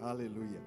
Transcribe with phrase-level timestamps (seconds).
[0.00, 0.62] Aleluia.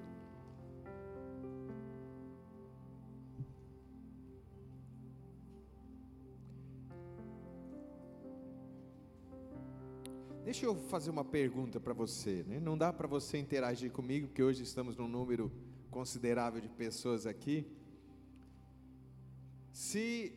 [10.44, 12.58] Deixa eu fazer uma pergunta para você, né?
[12.58, 15.52] Não dá para você interagir comigo, porque hoje estamos num número
[15.90, 17.64] considerável de pessoas aqui.
[19.72, 20.32] Se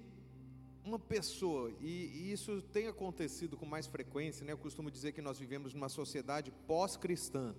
[0.85, 4.51] uma pessoa, e, e isso tem acontecido com mais frequência, né?
[4.51, 7.55] eu costumo dizer que nós vivemos numa sociedade pós-cristã?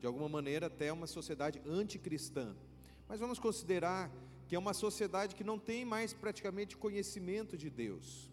[0.00, 2.56] De alguma maneira até uma sociedade anticristã,
[3.08, 4.10] mas vamos considerar
[4.46, 8.30] que é uma sociedade que não tem mais praticamente conhecimento de Deus,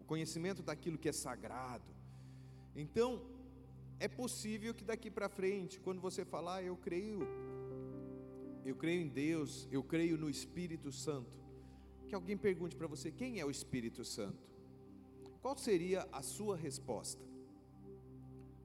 [0.00, 1.84] o conhecimento daquilo que é sagrado.
[2.74, 3.20] Então,
[4.00, 7.20] é possível que daqui para frente, quando você falar, eu creio,
[8.64, 11.38] eu creio em Deus, eu creio no Espírito Santo,
[12.08, 14.48] que alguém pergunte para você: quem é o Espírito Santo?
[15.42, 17.27] Qual seria a sua resposta?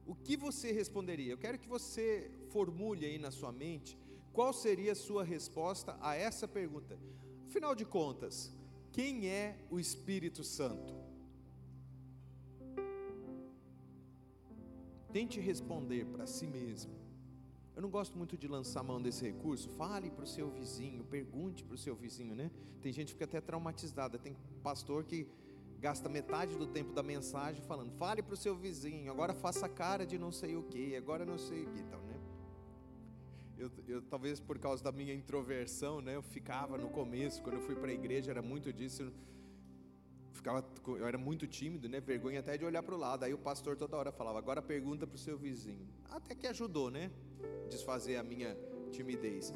[0.06, 1.32] O que você responderia?
[1.32, 3.98] Eu quero que você formule aí na sua mente
[4.32, 6.98] qual seria a sua resposta a essa pergunta.
[7.46, 8.52] Afinal de contas,
[8.92, 10.94] quem é o Espírito Santo?
[15.12, 16.92] Tente responder para si mesmo.
[17.76, 19.68] Eu não gosto muito de lançar mão desse recurso.
[19.70, 22.50] Fale para o seu vizinho, pergunte para o seu vizinho, né?
[22.82, 24.18] Tem gente que fica até traumatizada.
[24.18, 25.26] Tem pastor que
[25.84, 30.06] gasta metade do tempo da mensagem falando: fale para o seu vizinho, agora faça cara
[30.06, 32.18] de não sei o que, agora não sei o que, então, né?
[33.58, 36.16] Eu, eu, talvez por causa da minha introversão, né?
[36.16, 39.02] Eu ficava no começo, quando eu fui para a igreja, era muito disso.
[39.02, 39.12] Eu,
[40.32, 42.00] ficava, eu era muito tímido, né?
[42.00, 43.24] Vergonha até de olhar para o lado.
[43.24, 45.86] Aí o pastor toda hora falava: agora pergunta para o seu vizinho.
[46.08, 47.10] Até que ajudou, né?
[47.68, 48.56] desfazer a minha
[48.90, 49.52] timidez.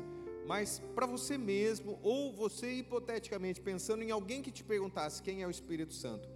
[0.49, 5.47] Mas para você mesmo, ou você hipoteticamente pensando em alguém que te perguntasse quem é
[5.47, 6.27] o Espírito Santo,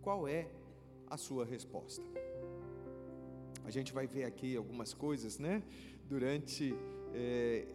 [0.00, 0.48] qual é
[1.08, 2.02] a sua resposta?
[3.64, 5.62] A gente vai ver aqui algumas coisas, né?
[6.08, 6.74] Durante
[7.14, 7.68] é,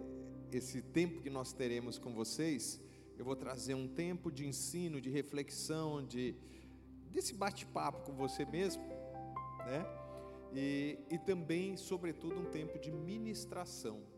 [0.52, 2.82] esse tempo que nós teremos com vocês,
[3.18, 6.36] eu vou trazer um tempo de ensino, de reflexão, de
[7.14, 8.84] desse bate-papo com você mesmo,
[9.66, 9.86] né?
[10.54, 14.17] e, e também, sobretudo, um tempo de ministração.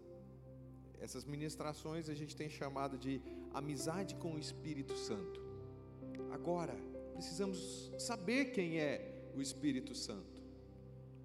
[1.02, 3.22] Essas ministrações a gente tem chamado de
[3.54, 5.42] amizade com o Espírito Santo.
[6.32, 6.76] Agora,
[7.14, 10.42] precisamos saber quem é o Espírito Santo.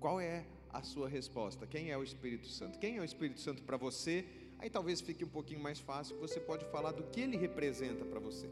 [0.00, 1.66] Qual é a sua resposta?
[1.66, 2.78] Quem é o Espírito Santo?
[2.78, 4.24] Quem é o Espírito Santo para você?
[4.58, 8.20] Aí talvez fique um pouquinho mais fácil, você pode falar do que ele representa para
[8.20, 8.48] você.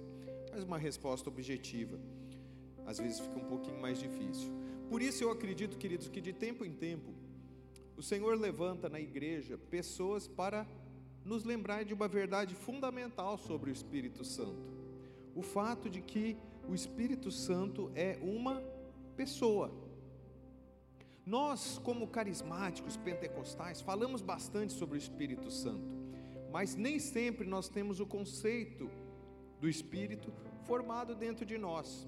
[0.52, 1.98] Mas uma resposta objetiva,
[2.84, 4.50] às vezes fica um pouquinho mais difícil.
[4.90, 7.14] Por isso eu acredito, queridos, que de tempo em tempo
[7.96, 10.66] o Senhor levanta na igreja pessoas para
[11.24, 14.72] nos lembrar de uma verdade fundamental sobre o Espírito Santo.
[15.34, 16.36] O fato de que
[16.68, 18.62] o Espírito Santo é uma
[19.16, 19.72] pessoa.
[21.24, 25.86] Nós, como carismáticos pentecostais, falamos bastante sobre o Espírito Santo,
[26.50, 28.90] mas nem sempre nós temos o conceito
[29.60, 30.32] do Espírito
[30.64, 32.06] formado dentro de nós.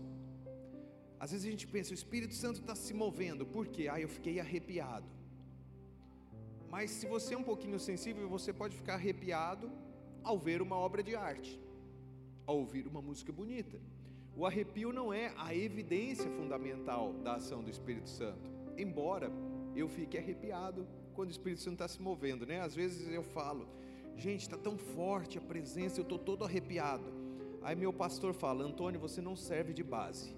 [1.19, 3.89] Às vezes a gente pensa, o Espírito Santo está se movendo, por quê?
[3.89, 5.07] Ah, eu fiquei arrepiado.
[6.75, 9.71] Mas se você é um pouquinho sensível, você pode ficar arrepiado
[10.25, 11.61] ao ver uma obra de arte,
[12.45, 13.81] ao ouvir uma música bonita.
[14.37, 19.31] O arrepio não é a evidência fundamental da ação do Espírito Santo, embora
[19.77, 20.85] eu fique arrepiado
[21.15, 22.61] quando o Espírito Santo está se movendo, né?
[22.61, 23.69] Às vezes eu falo,
[24.17, 27.09] gente, está tão forte a presença, eu estou todo arrepiado.
[27.63, 30.37] Aí meu pastor fala, Antônio, você não serve de base.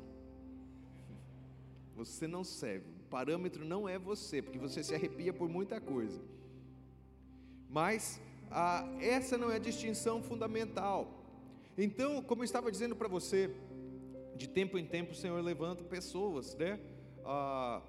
[1.94, 2.95] Você não serve.
[3.06, 6.20] Parâmetro não é você, porque você se arrepia por muita coisa.
[7.68, 11.12] Mas ah, essa não é a distinção fundamental.
[11.76, 13.50] Então, como eu estava dizendo para você,
[14.36, 16.78] de tempo em tempo o Senhor levanta pessoas, né?
[17.24, 17.82] Ah,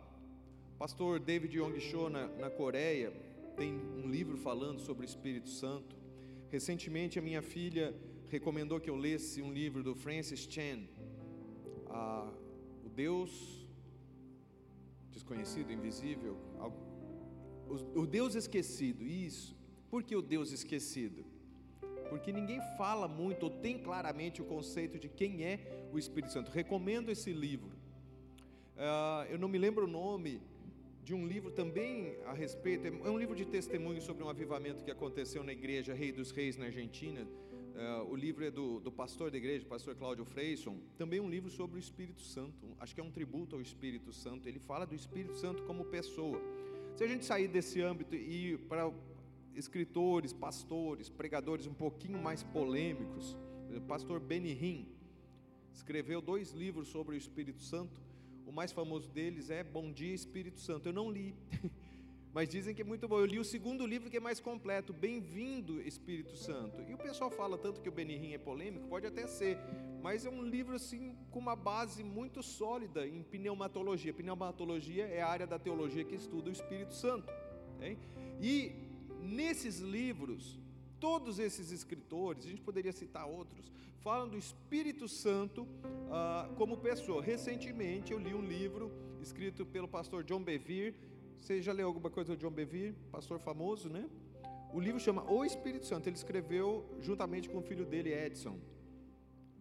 [0.78, 3.12] pastor David Yong Cho na, na Coreia
[3.56, 5.96] tem um livro falando sobre o Espírito Santo.
[6.50, 7.94] Recentemente a minha filha
[8.30, 10.82] recomendou que eu lesse um livro do Francis Chan,
[11.90, 12.30] ah,
[12.86, 13.67] o Deus
[15.28, 16.38] desconhecido, invisível,
[17.94, 19.54] o Deus esquecido, isso.
[19.90, 21.26] Por que o Deus esquecido?
[22.10, 26.50] Porque ninguém fala muito ou tem claramente o conceito de quem é o Espírito Santo.
[26.50, 27.76] Recomendo esse livro.
[28.78, 30.42] Uh, eu não me lembro o nome
[31.04, 34.92] de um livro também a respeito, é um livro de testemunho sobre um avivamento que
[34.92, 37.28] aconteceu na igreja Rei dos Reis na Argentina.
[37.78, 40.80] Uh, o livro é do, do pastor da igreja, pastor Cláudio Freyson.
[40.98, 42.76] Também um livro sobre o Espírito Santo.
[42.80, 44.50] Acho que é um tributo ao Espírito Santo.
[44.50, 46.42] Ele fala do Espírito Santo como pessoa.
[46.96, 48.92] Se a gente sair desse âmbito e ir para
[49.54, 53.38] escritores, pastores, pregadores um pouquinho mais polêmicos,
[53.70, 54.86] o pastor Benny Hinn
[55.72, 58.02] escreveu dois livros sobre o Espírito Santo.
[58.48, 60.90] O mais famoso deles é Bom Dia Espírito Santo.
[60.90, 61.36] Eu não li,
[62.38, 63.18] mas dizem que é muito bom.
[63.18, 66.84] Eu li o segundo livro que é mais completo, Bem-vindo Espírito Santo.
[66.88, 69.58] E o pessoal fala tanto que o Benihim é polêmico, pode até ser,
[70.04, 74.14] mas é um livro assim com uma base muito sólida em pneumatologia.
[74.14, 77.28] Pneumatologia é a área da teologia que estuda o Espírito Santo.
[77.82, 77.98] Hein?
[78.40, 78.72] E
[79.20, 80.60] nesses livros,
[81.00, 83.72] todos esses escritores, a gente poderia citar outros,
[84.04, 85.68] falam do Espírito Santo
[86.12, 87.20] ah, como pessoa.
[87.20, 88.92] Recentemente eu li um livro
[89.24, 91.17] escrito pelo pastor John Bevere.
[91.40, 94.10] Você já leu alguma coisa do John Bevere, pastor famoso, né?
[94.74, 96.08] O livro chama O Espírito Santo.
[96.10, 98.60] Ele escreveu juntamente com o filho dele, Edson.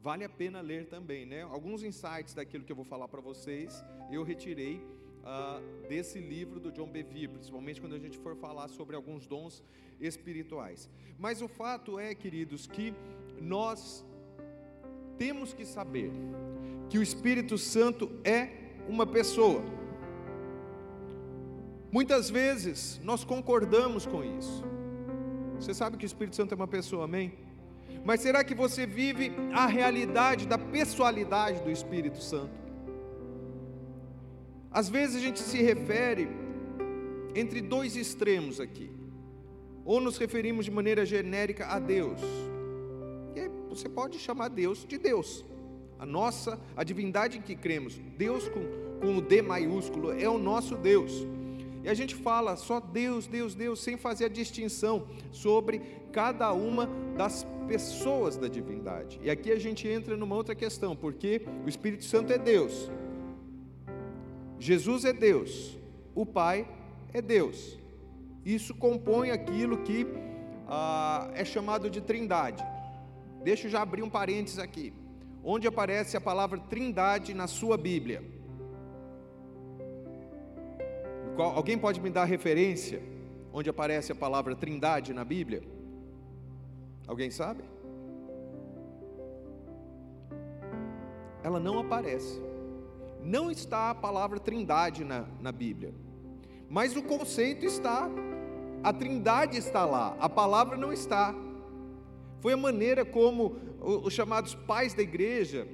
[0.03, 1.43] Vale a pena ler também, né?
[1.43, 6.71] Alguns insights daquilo que eu vou falar para vocês, eu retirei uh, desse livro do
[6.71, 9.63] John Bevere, principalmente quando a gente for falar sobre alguns dons
[10.01, 10.89] espirituais.
[11.19, 12.95] Mas o fato é, queridos, que
[13.41, 14.05] nós
[15.19, 16.11] temos que saber
[16.89, 18.51] que o Espírito Santo é
[18.89, 19.63] uma pessoa.
[21.97, 24.63] Muitas vezes nós concordamos com isso.
[25.59, 27.33] Você sabe que o Espírito Santo é uma pessoa, amém?
[28.05, 32.53] Mas será que você vive a realidade da pessoalidade do Espírito Santo?
[34.71, 36.29] Às vezes a gente se refere
[37.35, 38.91] entre dois extremos aqui.
[39.83, 42.21] Ou nos referimos de maneira genérica a Deus.
[43.35, 45.47] E você pode chamar Deus de Deus.
[45.99, 48.61] A nossa, a divindade em que cremos, Deus com,
[49.01, 51.27] com o D maiúsculo, é o nosso Deus.
[51.87, 55.81] E a gente fala só Deus, Deus, Deus, sem fazer a distinção sobre
[56.11, 59.21] cada uma das pessoas da divindade.
[59.23, 62.91] E aqui a gente entra numa outra questão, porque o Espírito Santo é Deus,
[64.59, 65.79] Jesus é Deus,
[66.13, 66.69] o Pai
[67.15, 67.79] é Deus.
[68.45, 70.09] Isso compõe aquilo que
[70.67, 72.65] ah, é chamado de trindade.
[73.45, 74.93] Deixa eu já abrir um parênteses aqui.
[75.45, 78.36] Onde aparece a palavra trindade na sua Bíblia?
[81.37, 83.01] Qual, alguém pode me dar referência
[83.53, 85.63] onde aparece a palavra trindade na Bíblia?
[87.07, 87.63] Alguém sabe?
[91.45, 92.41] Ela não aparece
[93.27, 95.93] não está a palavra trindade na, na Bíblia,
[96.71, 98.09] mas o conceito está,
[98.85, 101.35] a trindade está lá, a palavra não está.
[102.41, 105.67] Foi a maneira como os chamados pais da igreja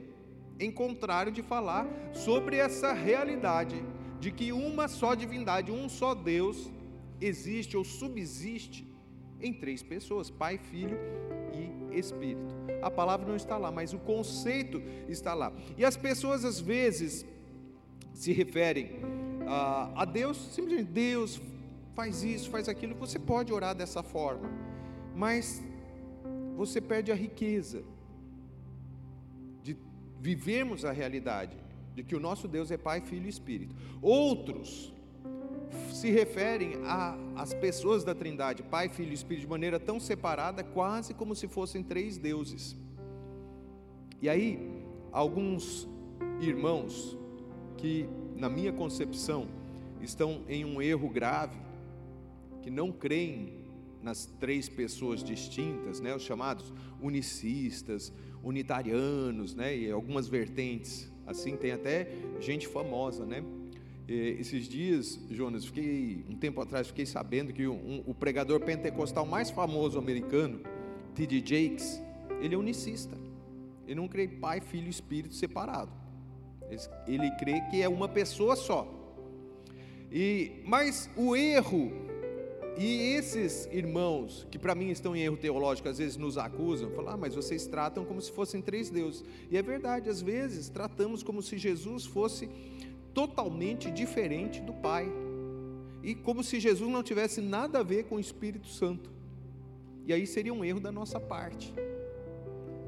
[0.59, 3.85] encontraram de falar sobre essa realidade
[4.22, 6.70] de que uma só divindade, um só Deus
[7.20, 8.86] existe ou subsiste
[9.40, 10.96] em três pessoas: Pai, Filho
[11.52, 12.54] e Espírito.
[12.80, 15.52] A palavra não está lá, mas o conceito está lá.
[15.76, 17.26] E as pessoas às vezes
[18.14, 19.00] se referem
[19.44, 21.40] a, a Deus, simplesmente Deus
[21.92, 22.94] faz isso, faz aquilo.
[22.94, 24.48] Você pode orar dessa forma,
[25.16, 25.60] mas
[26.56, 27.82] você perde a riqueza
[29.64, 29.76] de
[30.20, 31.62] vivermos a realidade
[31.94, 33.74] de que o nosso Deus é Pai, Filho e Espírito.
[34.00, 34.92] Outros
[35.92, 36.74] se referem
[37.36, 41.48] às pessoas da Trindade, Pai, Filho e Espírito, de maneira tão separada, quase como se
[41.48, 42.76] fossem três deuses.
[44.20, 45.88] E aí, alguns
[46.40, 47.16] irmãos
[47.76, 49.48] que, na minha concepção,
[50.00, 51.58] estão em um erro grave,
[52.62, 53.62] que não creem
[54.02, 58.12] nas três pessoas distintas, né, os chamados unicistas,
[58.42, 61.12] unitarianos, né, e algumas vertentes.
[61.26, 62.08] Assim tem até
[62.40, 63.42] gente famosa, né?
[64.08, 69.25] E, esses dias, Jonas, fiquei um tempo atrás fiquei sabendo que um, o pregador pentecostal
[69.25, 70.61] mais famoso americano,
[71.14, 71.38] T.D.
[71.40, 72.02] Jakes,
[72.40, 73.16] ele é unicista.
[73.87, 75.92] Ele não crê Pai, Filho e Espírito separado.
[77.06, 78.87] Ele crê que é uma pessoa só.
[80.11, 81.92] E mas o erro
[82.79, 87.14] e esses irmãos que para mim estão em erro teológico, às vezes nos acusam, falam:
[87.14, 89.25] ah, mas vocês tratam como se fossem três deuses.
[89.50, 92.49] E é verdade, às vezes tratamos como se Jesus fosse
[93.12, 95.07] totalmente diferente do Pai.
[96.02, 99.11] E como se Jesus não tivesse nada a ver com o Espírito Santo.
[100.05, 101.73] E aí seria um erro da nossa parte.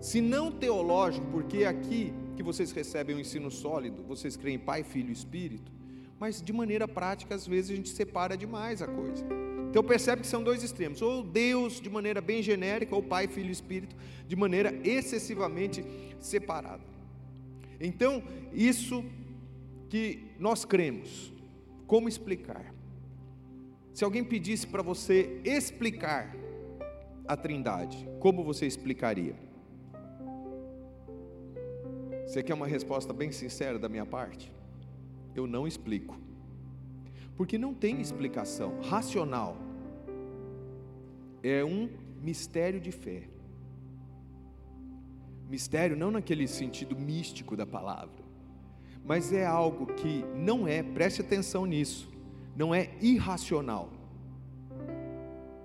[0.01, 5.11] Se não teológico, porque aqui que vocês recebem um ensino sólido, vocês creem Pai, Filho
[5.11, 5.71] e Espírito,
[6.19, 9.25] mas de maneira prática, às vezes a gente separa demais a coisa.
[9.75, 13.49] Então percebe que são dois extremos, ou Deus de maneira bem genérica, ou Pai, Filho
[13.49, 13.97] e Espírito
[14.29, 15.85] de maneira excessivamente
[16.21, 16.85] separada.
[17.81, 19.05] Então, isso
[19.89, 21.33] que nós cremos,
[21.89, 22.73] como explicar?
[23.93, 26.37] Se alguém pedisse para você explicar
[27.27, 29.35] a Trindade, como você explicaria?
[32.29, 34.53] Você quer uma resposta bem sincera da minha parte?
[35.35, 36.24] Eu não explico.
[37.37, 39.57] Porque não tem explicação racional.
[41.43, 41.89] É um
[42.23, 43.25] mistério de fé.
[45.49, 48.25] Mistério não naquele sentido místico da palavra,
[49.05, 52.11] mas é algo que não é, preste atenção nisso,
[52.57, 53.91] não é irracional.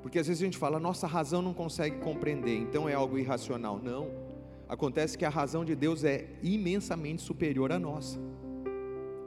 [0.02, 3.80] Porque às vezes a gente fala, nossa razão não consegue compreender, então é algo irracional.
[3.82, 4.10] Não.
[4.68, 8.20] Acontece que a razão de Deus é imensamente superior à nossa.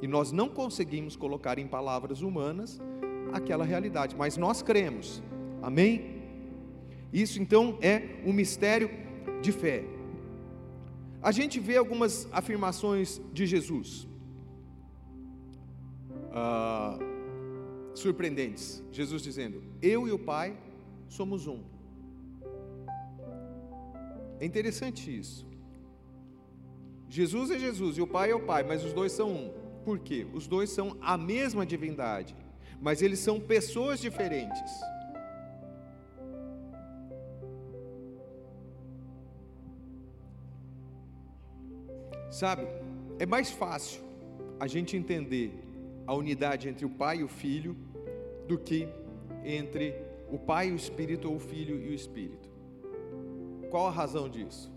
[0.03, 2.81] E nós não conseguimos colocar em palavras humanas
[3.33, 5.23] aquela realidade, mas nós cremos.
[5.63, 6.21] Amém?
[7.13, 8.91] Isso então é um mistério
[9.41, 9.85] de fé.
[11.23, 14.09] A gente vê algumas afirmações de Jesus.
[16.33, 16.99] Ah,
[17.95, 18.83] surpreendentes.
[18.91, 20.57] Jesus dizendo: Eu e o Pai
[21.09, 21.61] somos um.
[24.41, 25.47] É interessante isso.
[27.09, 29.62] Jesus é Jesus e o Pai é o Pai, mas os dois são um.
[29.85, 30.27] Por quê?
[30.33, 32.37] Os dois são a mesma divindade,
[32.81, 34.73] mas eles são pessoas diferentes.
[42.31, 42.67] Sabe,
[43.19, 44.03] é mais fácil
[44.59, 45.53] a gente entender
[46.07, 47.77] a unidade entre o Pai e o Filho
[48.49, 48.89] do que
[49.45, 49.95] entre
[50.31, 52.49] o Pai e o Espírito ou o Filho e o Espírito.
[53.71, 54.73] Qual a razão disso?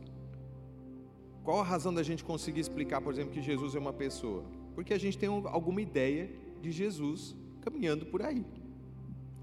[1.44, 4.44] Qual a razão da gente conseguir explicar, por exemplo, que Jesus é uma pessoa?
[4.76, 6.30] Porque a gente tem alguma ideia
[6.62, 8.46] de Jesus caminhando por aí.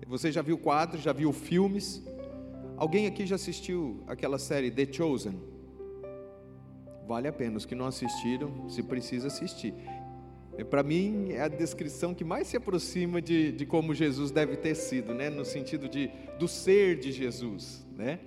[0.07, 2.03] Você já viu quadros, já viu filmes?
[2.77, 5.41] Alguém aqui já assistiu aquela série The Chosen?
[7.07, 9.75] Vale a pena, os que não assistiram, se precisa assistir.
[10.57, 14.57] É, Para mim, é a descrição que mais se aproxima de, de como Jesus deve
[14.57, 15.31] ter sido, né?
[15.31, 17.87] no sentido de, do ser de Jesus.
[17.97, 18.21] Né?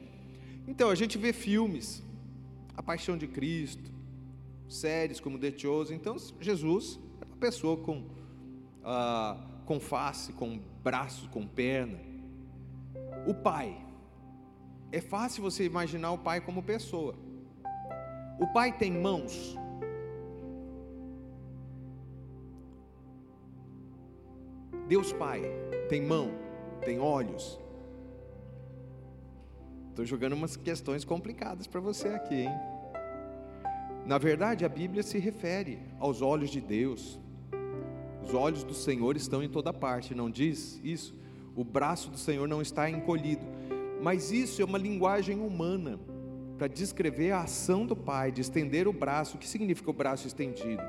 [0.68, 2.04] Então, a gente vê filmes,
[2.76, 3.92] A Paixão de Cristo,
[4.68, 5.96] séries como The Chosen.
[5.96, 8.04] Então, Jesus é uma pessoa com,
[8.84, 12.00] ah, com face, com braços, com perna.
[13.28, 13.84] O Pai.
[14.92, 17.16] É fácil você imaginar o Pai como pessoa.
[18.40, 19.56] O Pai tem mãos.
[24.88, 25.42] Deus Pai
[25.90, 26.32] tem mão,
[26.84, 27.60] tem olhos.
[29.90, 32.75] Estou jogando umas questões complicadas para você aqui, hein?
[34.06, 37.20] Na verdade, a Bíblia se refere aos olhos de Deus.
[38.24, 41.16] Os olhos do Senhor estão em toda parte, não diz isso?
[41.56, 43.46] O braço do Senhor não está encolhido.
[44.02, 46.00] Mas isso é uma linguagem humana
[46.58, 49.38] para descrever a ação do Pai de estender o braço.
[49.38, 50.84] O que significa o braço estendido?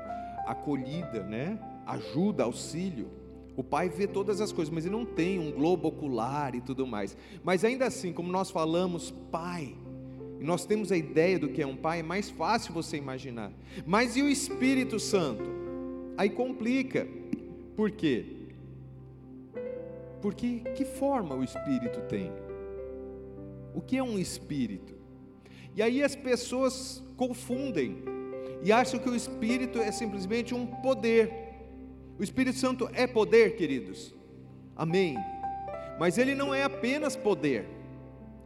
[0.45, 1.59] Acolhida, né?
[1.85, 3.09] Ajuda, auxílio.
[3.55, 6.85] O pai vê todas as coisas, mas ele não tem um globo ocular e tudo
[6.85, 7.17] mais.
[7.43, 9.75] Mas ainda assim, como nós falamos, pai,
[10.39, 13.51] e nós temos a ideia do que é um pai, é mais fácil você imaginar.
[13.85, 15.49] Mas e o Espírito Santo?
[16.17, 17.07] Aí complica.
[17.75, 18.25] Por quê?
[20.21, 22.31] Porque que forma o Espírito tem?
[23.73, 24.95] O que é um Espírito?
[25.75, 27.97] E aí as pessoas confundem
[28.63, 31.31] e acham que o Espírito é simplesmente um poder.
[32.19, 34.15] O Espírito Santo é poder, queridos.
[34.75, 35.15] Amém.
[35.99, 37.76] Mas ele não é apenas poder.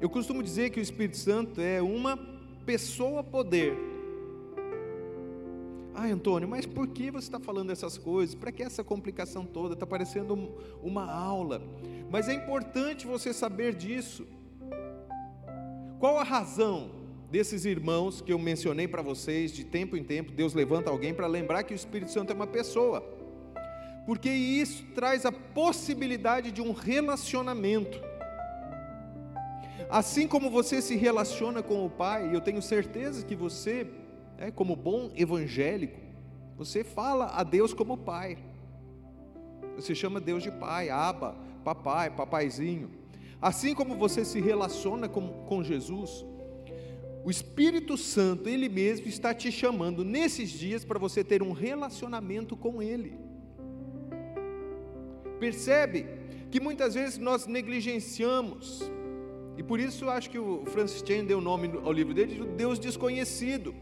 [0.01, 2.17] Eu costumo dizer que o Espírito Santo é uma
[2.65, 3.77] pessoa poder.
[5.93, 8.33] Ah, Antônio, mas por que você está falando essas coisas?
[8.33, 9.75] Para que essa complicação toda?
[9.75, 11.61] Está parecendo uma aula.
[12.09, 14.25] Mas é importante você saber disso.
[15.99, 16.89] Qual a razão
[17.29, 21.27] desses irmãos que eu mencionei para vocês, de tempo em tempo, Deus levanta alguém para
[21.27, 23.21] lembrar que o Espírito Santo é uma pessoa?
[24.05, 28.10] porque isso traz a possibilidade de um relacionamento.
[29.91, 33.85] Assim como você se relaciona com o Pai, eu tenho certeza que você,
[34.37, 35.99] é, como bom evangélico,
[36.57, 38.37] você fala a Deus como Pai.
[39.75, 42.89] Você chama Deus de Pai, Aba, Papai, Papaizinho.
[43.41, 46.23] Assim como você se relaciona com, com Jesus,
[47.25, 52.55] o Espírito Santo, Ele mesmo, está te chamando nesses dias para você ter um relacionamento
[52.55, 53.19] com Ele.
[55.37, 56.05] Percebe
[56.49, 58.89] que muitas vezes nós negligenciamos,
[59.57, 62.47] e por isso acho que o Francis Chan deu o nome ao livro dele de
[62.55, 63.75] Deus desconhecido.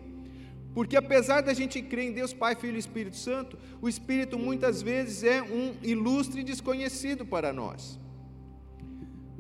[0.74, 4.82] Porque apesar da gente crer em Deus Pai, Filho e Espírito Santo, o Espírito muitas
[4.82, 8.00] vezes é um ilustre desconhecido para nós.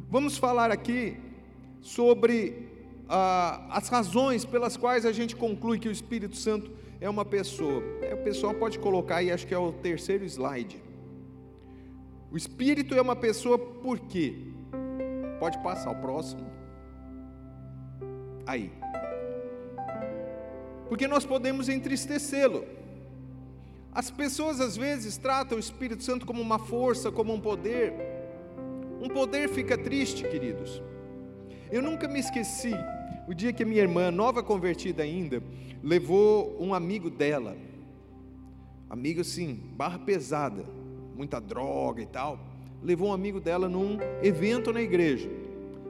[0.10, 1.18] Vamos falar aqui
[1.82, 2.68] sobre
[3.08, 6.72] ah, as razões pelas quais a gente conclui que o Espírito Santo
[7.02, 7.82] é uma pessoa.
[8.02, 10.82] É, o pessoal pode colocar aí, acho que é o terceiro slide.
[12.32, 14.36] O espírito é uma pessoa por quê?
[15.40, 16.46] Pode passar o próximo.
[18.46, 18.72] Aí.
[20.88, 22.66] Porque nós podemos entristecê-lo.
[23.92, 27.94] As pessoas às vezes tratam o Espírito Santo como uma força, como um poder.
[29.02, 30.82] Um poder fica triste, queridos.
[31.72, 32.74] Eu nunca me esqueci
[33.28, 35.44] o dia que minha irmã, nova convertida ainda,
[35.84, 37.56] levou um amigo dela,
[38.90, 40.66] amigo assim, barra pesada,
[41.16, 42.40] muita droga e tal,
[42.84, 45.30] levou um amigo dela num evento na igreja.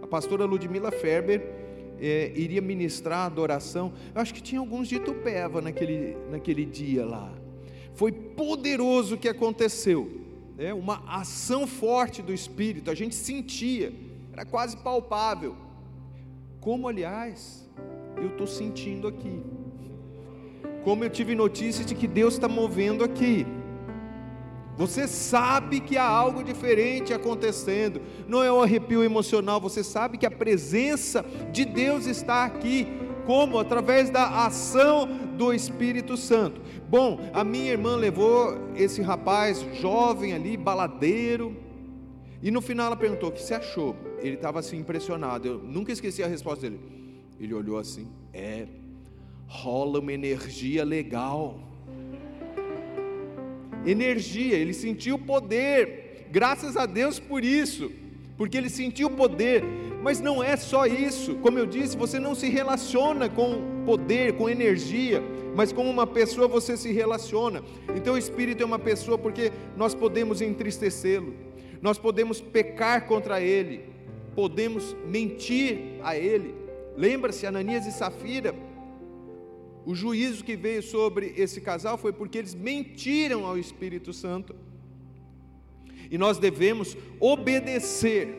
[0.10, 1.60] pastora Ludmila Ferber
[2.00, 3.94] é, iria ministrar a adoração.
[4.14, 7.32] Eu acho que tinha alguns de Itupeva naquele, naquele dia lá.
[7.94, 10.10] Foi poderoso o que aconteceu.
[10.58, 10.74] Né?
[10.74, 13.94] Uma ação forte do Espírito, a gente sentia,
[14.32, 15.56] era quase palpável.
[16.60, 17.68] Como, aliás,
[18.18, 19.42] eu estou sentindo aqui.
[20.84, 23.46] Como eu tive notícia de que Deus está movendo aqui.
[24.80, 30.26] Você sabe que há algo diferente acontecendo, não é um arrepio emocional, você sabe que
[30.26, 31.22] a presença
[31.52, 32.88] de Deus está aqui,
[33.26, 33.60] como?
[33.60, 35.06] Através da ação
[35.38, 36.62] do Espírito Santo.
[36.88, 41.58] Bom, a minha irmã levou esse rapaz jovem ali, baladeiro,
[42.42, 43.98] e no final ela perguntou: o que você achou?
[44.20, 46.80] Ele estava assim impressionado, eu nunca esqueci a resposta dele.
[47.38, 48.66] Ele olhou assim: é,
[49.46, 51.69] rola uma energia legal
[53.86, 56.28] energia, ele sentiu poder.
[56.32, 57.92] Graças a Deus por isso,
[58.38, 59.64] porque ele sentiu poder.
[60.02, 64.50] Mas não é só isso, como eu disse, você não se relaciona com poder, com
[64.50, 65.22] energia,
[65.56, 67.62] mas como uma pessoa você se relaciona.
[67.96, 71.34] Então o Espírito é uma pessoa porque nós podemos entristecê-lo,
[71.82, 73.82] nós podemos pecar contra ele,
[74.36, 76.56] podemos mentir a ele.
[76.96, 78.56] Lembra-se, Ananias e Safira,
[79.90, 84.56] o juízo que veio sobre esse casal foi porque eles mentiram ao Espírito Santo.
[86.12, 88.38] E nós devemos obedecer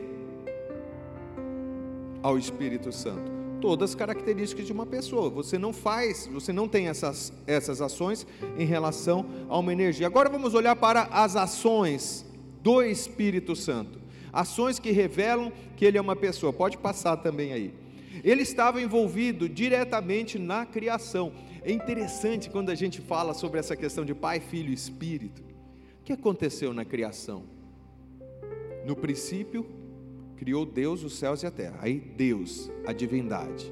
[2.23, 3.29] ao Espírito Santo.
[3.59, 5.29] Todas as características de uma pessoa.
[5.29, 8.25] Você não faz, você não tem essas, essas ações
[8.57, 10.07] em relação a uma energia.
[10.07, 12.25] Agora vamos olhar para as ações
[12.63, 13.99] do Espírito Santo.
[14.31, 16.53] Ações que revelam que ele é uma pessoa.
[16.53, 17.80] Pode passar também aí.
[18.23, 21.31] Ele estava envolvido diretamente na criação.
[21.63, 25.41] É interessante quando a gente fala sobre essa questão de Pai, Filho e Espírito.
[26.01, 27.43] O que aconteceu na criação?
[28.85, 29.65] No princípio,
[30.35, 31.77] criou Deus os céus e a terra.
[31.81, 33.71] Aí, Deus, a divindade.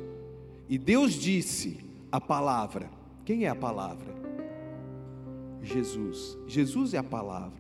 [0.70, 1.80] E Deus disse
[2.12, 2.90] a palavra.
[3.26, 4.14] Quem é a palavra?
[5.64, 6.38] Jesus.
[6.48, 7.60] Jesus é a palavra.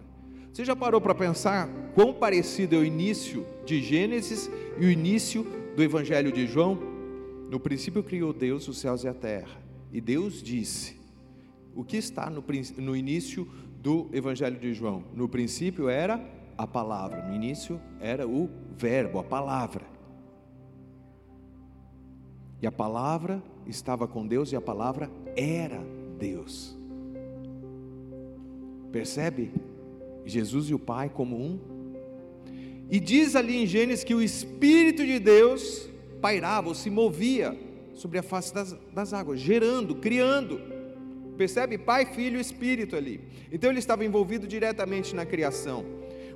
[0.53, 5.45] Você já parou para pensar quão parecido é o início de Gênesis e o início
[5.75, 6.77] do Evangelho de João,
[7.49, 9.61] no princípio criou Deus os céus e a terra.
[9.91, 10.99] E Deus disse:
[11.75, 12.43] o que está no,
[12.77, 13.47] no início
[13.81, 15.03] do Evangelho de João?
[15.13, 16.19] No princípio era
[16.57, 19.85] a palavra, no início era o Verbo, a palavra.
[22.61, 25.81] E a palavra estava com Deus e a palavra era
[26.17, 26.77] Deus.
[28.91, 29.53] Percebe?
[30.25, 31.78] Jesus e o Pai como um
[32.89, 35.87] e diz ali em Gênesis que o Espírito de Deus
[36.21, 37.57] pairava ou se movia
[37.93, 40.59] sobre a face das, das águas, gerando, criando.
[41.37, 41.77] Percebe?
[41.77, 43.21] Pai, Filho Espírito ali.
[43.51, 45.85] Então ele estava envolvido diretamente na criação.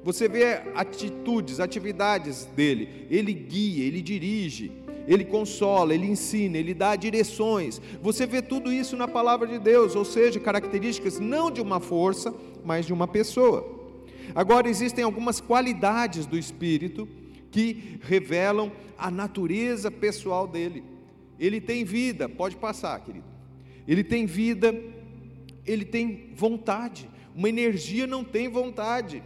[0.03, 3.07] Você vê atitudes, atividades dele.
[3.09, 4.71] Ele guia, ele dirige,
[5.07, 7.81] ele consola, ele ensina, ele dá direções.
[8.01, 12.33] Você vê tudo isso na palavra de Deus, ou seja, características não de uma força,
[12.63, 13.82] mas de uma pessoa.
[14.35, 17.07] Agora, existem algumas qualidades do Espírito
[17.51, 20.83] que revelam a natureza pessoal dele.
[21.39, 23.25] Ele tem vida, pode passar, querido.
[23.87, 24.73] Ele tem vida,
[25.65, 27.09] ele tem vontade.
[27.35, 29.21] Uma energia não tem vontade.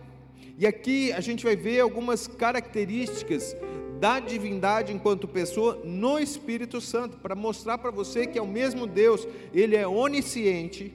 [0.57, 3.55] E aqui a gente vai ver algumas características
[3.99, 8.85] da divindade enquanto pessoa no Espírito Santo, para mostrar para você que é o mesmo
[8.85, 10.93] Deus, ele é onisciente,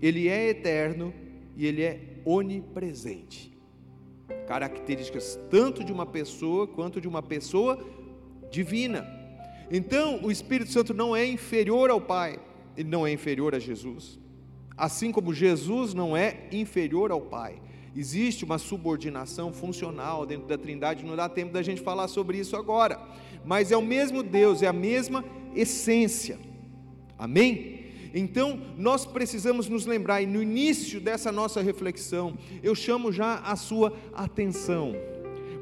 [0.00, 1.12] ele é eterno
[1.56, 3.56] e ele é onipresente.
[4.46, 7.78] Características tanto de uma pessoa quanto de uma pessoa
[8.50, 9.06] divina.
[9.70, 12.38] Então, o Espírito Santo não é inferior ao Pai,
[12.76, 14.18] ele não é inferior a Jesus.
[14.76, 17.60] Assim como Jesus não é inferior ao Pai.
[17.94, 22.56] Existe uma subordinação funcional dentro da Trindade, não dá tempo da gente falar sobre isso
[22.56, 23.00] agora,
[23.44, 26.38] mas é o mesmo Deus, é a mesma essência.
[27.18, 27.79] Amém?
[28.14, 33.54] Então, nós precisamos nos lembrar, e no início dessa nossa reflexão, eu chamo já a
[33.56, 34.94] sua atenção,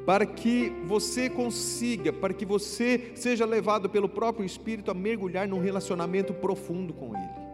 [0.05, 5.59] para que você consiga, para que você seja levado pelo próprio Espírito a mergulhar num
[5.59, 7.49] relacionamento profundo com Ele.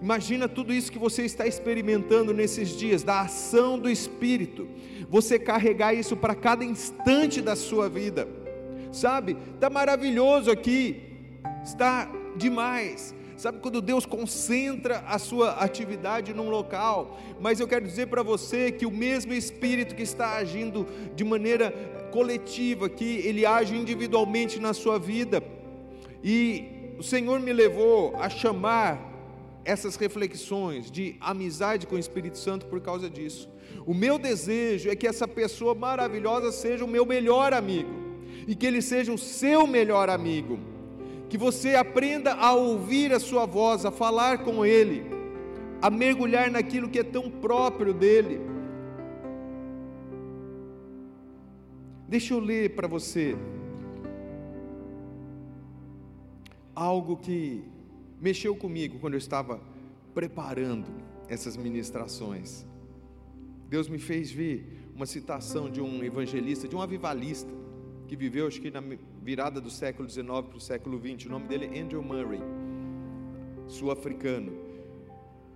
[0.00, 4.66] Imagina tudo isso que você está experimentando nesses dias, da ação do Espírito,
[5.08, 8.26] você carregar isso para cada instante da sua vida,
[8.90, 9.36] sabe?
[9.54, 11.00] Está maravilhoso aqui,
[11.62, 17.18] está demais Sabe quando Deus concentra a sua atividade num local?
[17.40, 21.72] Mas eu quero dizer para você que o mesmo Espírito que está agindo de maneira
[22.12, 25.42] coletiva aqui, ele age individualmente na sua vida.
[26.22, 29.10] E o Senhor me levou a chamar
[29.64, 33.50] essas reflexões de amizade com o Espírito Santo por causa disso.
[33.84, 37.90] O meu desejo é que essa pessoa maravilhosa seja o meu melhor amigo
[38.46, 40.60] e que Ele seja o seu melhor amigo.
[41.32, 45.02] Que você aprenda a ouvir a Sua voz, a falar com Ele,
[45.80, 48.38] a mergulhar naquilo que é tão próprio dEle.
[52.06, 53.34] Deixa eu ler para você
[56.74, 57.64] algo que
[58.20, 59.58] mexeu comigo quando eu estava
[60.12, 60.92] preparando
[61.30, 62.66] essas ministrações.
[63.70, 67.50] Deus me fez ver uma citação de um evangelista, de um avivalista,
[68.12, 68.82] que viveu acho que na
[69.22, 71.24] virada do século XIX para o século XX.
[71.24, 72.40] O nome dele é Andrew Murray,
[73.66, 74.52] sul-africano.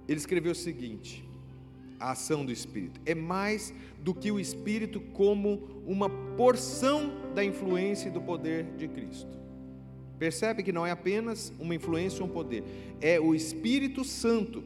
[0.08, 1.22] Ele escreveu o seguinte:
[2.00, 8.08] a ação do Espírito é mais do que o Espírito como uma porção da influência
[8.08, 9.38] e do poder de Cristo.
[10.18, 12.64] Percebe que não é apenas uma influência ou um poder,
[13.02, 14.64] é o Espírito Santo,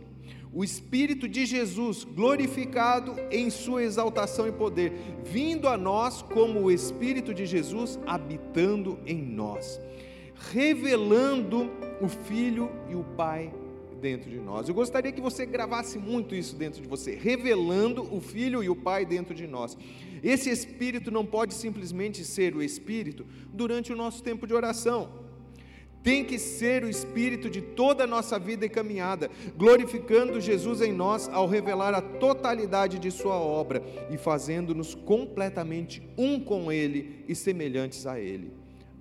[0.52, 4.92] o Espírito de Jesus glorificado em sua exaltação e poder,
[5.24, 9.80] vindo a nós como o Espírito de Jesus habitando em nós,
[10.50, 13.52] revelando o Filho e o Pai
[14.00, 14.68] dentro de nós.
[14.68, 18.74] Eu gostaria que você gravasse muito isso dentro de você, revelando o Filho e o
[18.74, 19.76] Pai dentro de nós.
[20.22, 25.19] Esse Espírito não pode simplesmente ser o Espírito durante o nosso tempo de oração
[26.02, 30.92] tem que ser o espírito de toda a nossa vida e caminhada, glorificando Jesus em
[30.92, 37.34] nós ao revelar a totalidade de Sua obra e fazendo-nos completamente um com Ele e
[37.34, 38.52] semelhantes a Ele.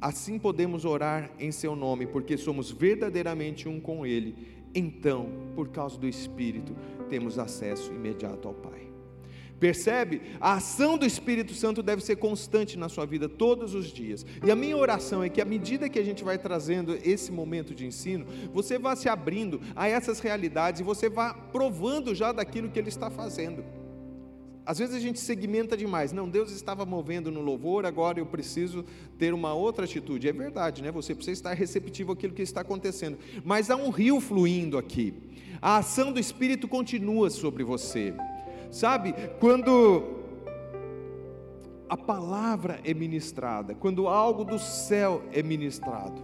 [0.02, 4.36] Assim podemos orar em Seu nome, porque somos verdadeiramente um com Ele.
[4.74, 6.76] Então, por causa do Espírito,
[7.10, 8.89] temos acesso imediato ao Pai.
[9.60, 10.22] Percebe?
[10.40, 14.26] A ação do Espírito Santo deve ser constante na sua vida todos os dias.
[14.44, 17.76] E a minha oração é que à medida que a gente vai trazendo esse momento
[17.76, 22.70] de ensino, você vá se abrindo a essas realidades e você vá provando já daquilo
[22.70, 23.64] que ele está fazendo.
[24.66, 26.12] Às vezes a gente segmenta demais.
[26.12, 28.86] Não, Deus estava movendo no louvor, agora eu preciso
[29.18, 30.30] ter uma outra atitude.
[30.30, 30.92] É verdade, né?
[30.92, 33.18] Você precisa estar receptivo àquilo que está acontecendo.
[33.44, 35.14] Mas há um rio fluindo aqui.
[35.60, 38.14] A ação do Espírito continua sobre você.
[38.72, 40.20] Sabe, quando
[41.90, 46.22] a palavra é ministrada, quando algo do céu é ministrado,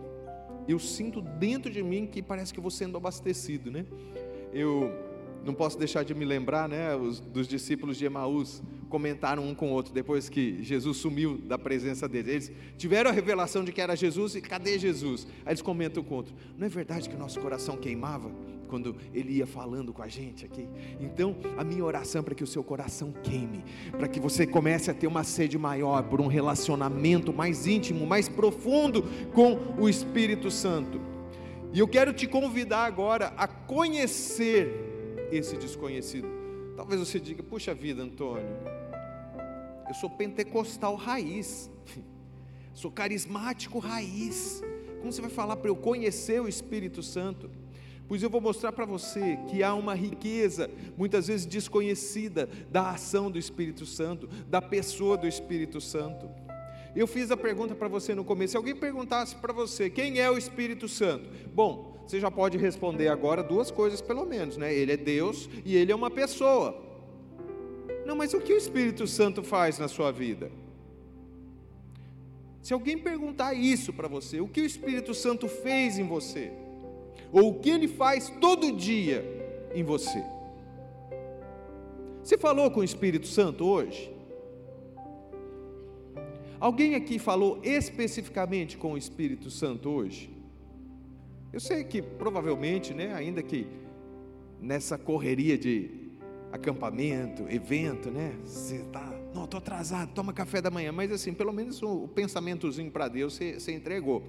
[0.67, 3.85] eu sinto dentro de mim que parece que vou sendo abastecido, né?
[4.53, 4.91] Eu
[5.43, 9.71] não posso deixar de me lembrar, né, os, dos discípulos de Emaús comentaram um com
[9.71, 12.29] o outro depois que Jesus sumiu da presença deles.
[12.29, 15.27] Eles tiveram a revelação de que era Jesus e cadê Jesus?
[15.45, 18.31] Aí eles comentam com o outro: Não é verdade que o nosso coração queimava?
[18.65, 20.67] Quando ele ia falando com a gente aqui.
[20.99, 24.91] Então, a minha oração é para que o seu coração queime, para que você comece
[24.91, 30.51] a ter uma sede maior por um relacionamento mais íntimo, mais profundo com o Espírito
[30.51, 30.99] Santo.
[31.73, 36.27] E eu quero te convidar agora a conhecer esse desconhecido.
[36.75, 38.47] Talvez você diga: puxa vida, Antônio,
[39.87, 41.69] eu sou pentecostal raiz,
[42.73, 44.61] sou carismático raiz.
[44.99, 47.49] Como você vai falar para eu conhecer o Espírito Santo?
[48.07, 53.31] Pois eu vou mostrar para você que há uma riqueza, muitas vezes desconhecida, da ação
[53.31, 56.29] do Espírito Santo, da pessoa do Espírito Santo.
[56.95, 60.29] Eu fiz a pergunta para você no começo: se alguém perguntasse para você quem é
[60.29, 64.73] o Espírito Santo, bom, você já pode responder agora duas coisas pelo menos, né?
[64.73, 66.83] Ele é Deus e ele é uma pessoa.
[68.05, 70.51] Não, mas o que o Espírito Santo faz na sua vida?
[72.61, 76.51] Se alguém perguntar isso para você, o que o Espírito Santo fez em você?
[77.31, 79.23] Ou o que ele faz todo dia
[79.73, 80.23] em você.
[82.23, 84.11] Você falou com o Espírito Santo hoje?
[86.59, 90.35] Alguém aqui falou especificamente com o Espírito Santo hoje?
[91.53, 93.67] Eu sei que provavelmente, né, ainda que
[94.59, 95.91] nessa correria de
[96.51, 101.51] acampamento, evento, né, você está, não, estou atrasado, toma café da manhã, mas assim, pelo
[101.51, 104.23] menos o, pensamentozinho para Deus você entregou.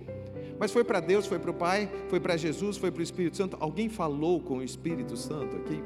[0.58, 3.36] Mas foi para Deus, foi para o Pai, foi para Jesus, foi para o Espírito
[3.36, 3.56] Santo.
[3.60, 5.80] Alguém falou com o Espírito Santo aqui?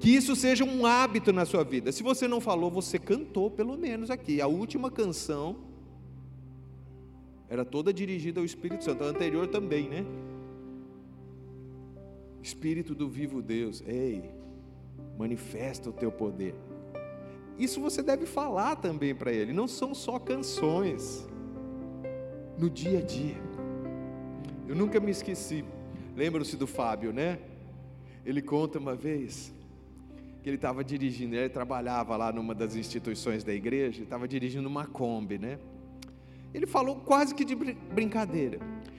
[0.00, 1.92] Que isso seja um hábito na sua vida.
[1.92, 4.40] Se você não falou, você cantou pelo menos aqui.
[4.40, 5.58] A última canção
[7.48, 10.04] era toda dirigida ao Espírito Santo, a anterior também, né?
[12.42, 14.28] Espírito do vivo Deus, ei,
[15.16, 16.56] manifesta o teu poder.
[17.58, 21.26] Isso você deve falar também para ele, não são só canções
[22.58, 23.36] no dia a dia.
[24.68, 25.64] Eu nunca me esqueci.
[26.16, 27.38] Lembram-se do Fábio, né?
[28.24, 29.52] Ele conta uma vez
[30.42, 34.86] que ele estava dirigindo, ele trabalhava lá numa das instituições da igreja, estava dirigindo uma
[34.86, 35.58] Kombi, né?
[36.52, 38.58] Ele falou quase que de brincadeira: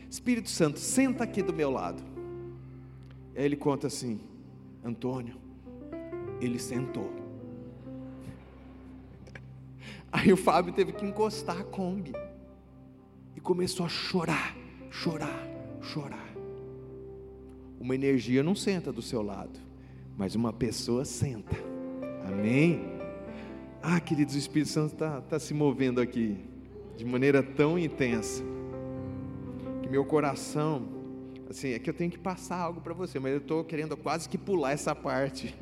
[0.09, 2.01] Espírito Santo, senta aqui do meu lado.
[3.35, 4.19] Aí ele conta assim:
[4.83, 5.35] Antônio,
[6.39, 7.22] ele sentou.
[10.13, 12.13] Aí o Fábio teve que encostar a Kombi
[13.35, 14.55] e começou a chorar,
[14.91, 15.47] chorar,
[15.81, 16.31] chorar.
[17.79, 19.59] Uma energia não senta do seu lado,
[20.15, 21.57] mas uma pessoa senta.
[22.27, 22.85] Amém?
[23.81, 26.37] Ah, queridos, o Espírito Santo está tá se movendo aqui
[26.95, 28.43] de maneira tão intensa
[29.81, 30.87] que meu coração,
[31.49, 34.29] assim, é que eu tenho que passar algo para você, mas eu estou querendo quase
[34.29, 35.55] que pular essa parte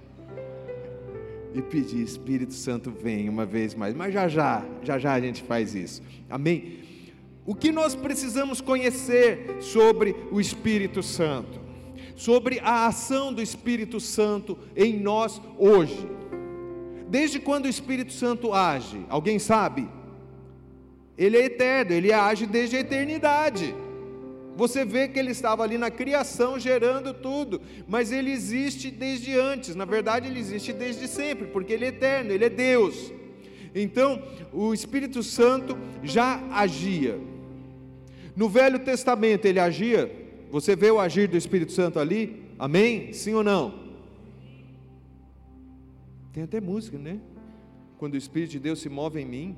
[1.53, 3.93] e pedir, Espírito Santo, vem uma vez mais.
[3.93, 6.01] Mas já já, já já a gente faz isso.
[6.29, 6.79] Amém?
[7.45, 11.59] O que nós precisamos conhecer sobre o Espírito Santo?
[12.15, 16.07] Sobre a ação do Espírito Santo em nós hoje.
[17.07, 19.05] Desde quando o Espírito Santo age?
[19.09, 19.89] Alguém sabe?
[21.17, 23.75] Ele é eterno, ele age desde a eternidade.
[24.55, 29.75] Você vê que ele estava ali na criação gerando tudo, mas ele existe desde antes,
[29.75, 33.11] na verdade, ele existe desde sempre, porque ele é eterno, ele é Deus.
[33.73, 37.17] Então, o Espírito Santo já agia.
[38.35, 40.11] No Velho Testamento ele agia,
[40.51, 42.43] você vê o agir do Espírito Santo ali?
[42.59, 43.13] Amém?
[43.13, 43.73] Sim ou não?
[46.33, 47.19] Tem até música, né?
[47.97, 49.57] Quando o Espírito de Deus se move em mim,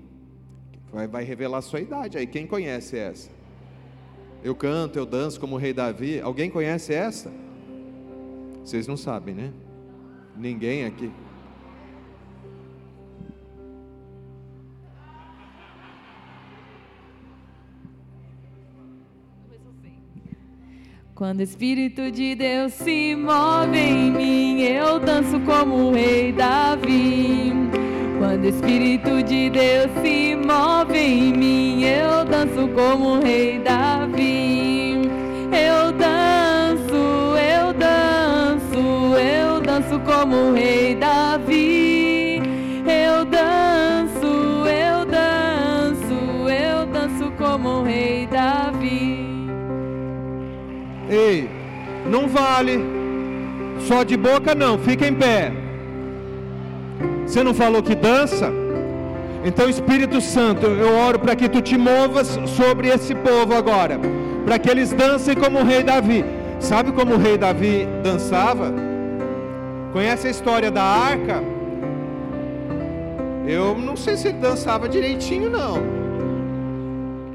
[0.91, 2.17] vai, vai revelar a sua idade.
[2.17, 3.29] Aí, quem conhece essa?
[4.43, 6.19] Eu canto, eu danço como o rei Davi.
[6.19, 7.32] Alguém conhece essa?
[8.63, 9.51] Vocês não sabem, né?
[10.36, 11.10] Ninguém aqui.
[21.15, 27.53] Quando o Espírito de Deus se move em mim, eu danço como o rei Davi.
[28.19, 35.10] Quando o Espírito de Deus se move em mim, eu danço como o rei Davi.
[35.51, 42.41] Eu danço, eu danço, eu danço como o rei Davi.
[42.86, 49.47] Eu danço, eu danço, eu danço como o rei Davi.
[51.10, 51.49] Ei,
[52.06, 52.79] não vale
[53.88, 55.51] só de boca não, fica em pé.
[57.25, 58.62] Você não falou que dança?
[59.45, 63.99] Então, Espírito Santo, eu oro para que tu te movas sobre esse povo agora,
[64.45, 66.23] para que eles dancem como o rei Davi.
[66.60, 68.73] Sabe como o rei Davi dançava?
[69.91, 71.43] Conhece a história da arca?
[73.45, 75.77] Eu não sei se ele dançava direitinho, não.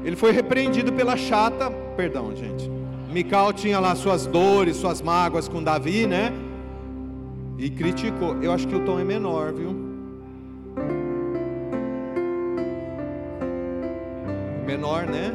[0.03, 2.71] Ele foi repreendido pela chata, perdão, gente.
[3.11, 6.33] Mical tinha lá suas dores, suas mágoas com Davi, né?
[7.59, 8.41] E criticou.
[8.41, 9.88] Eu acho que o tom é menor, viu?
[14.69, 15.33] Menor, né?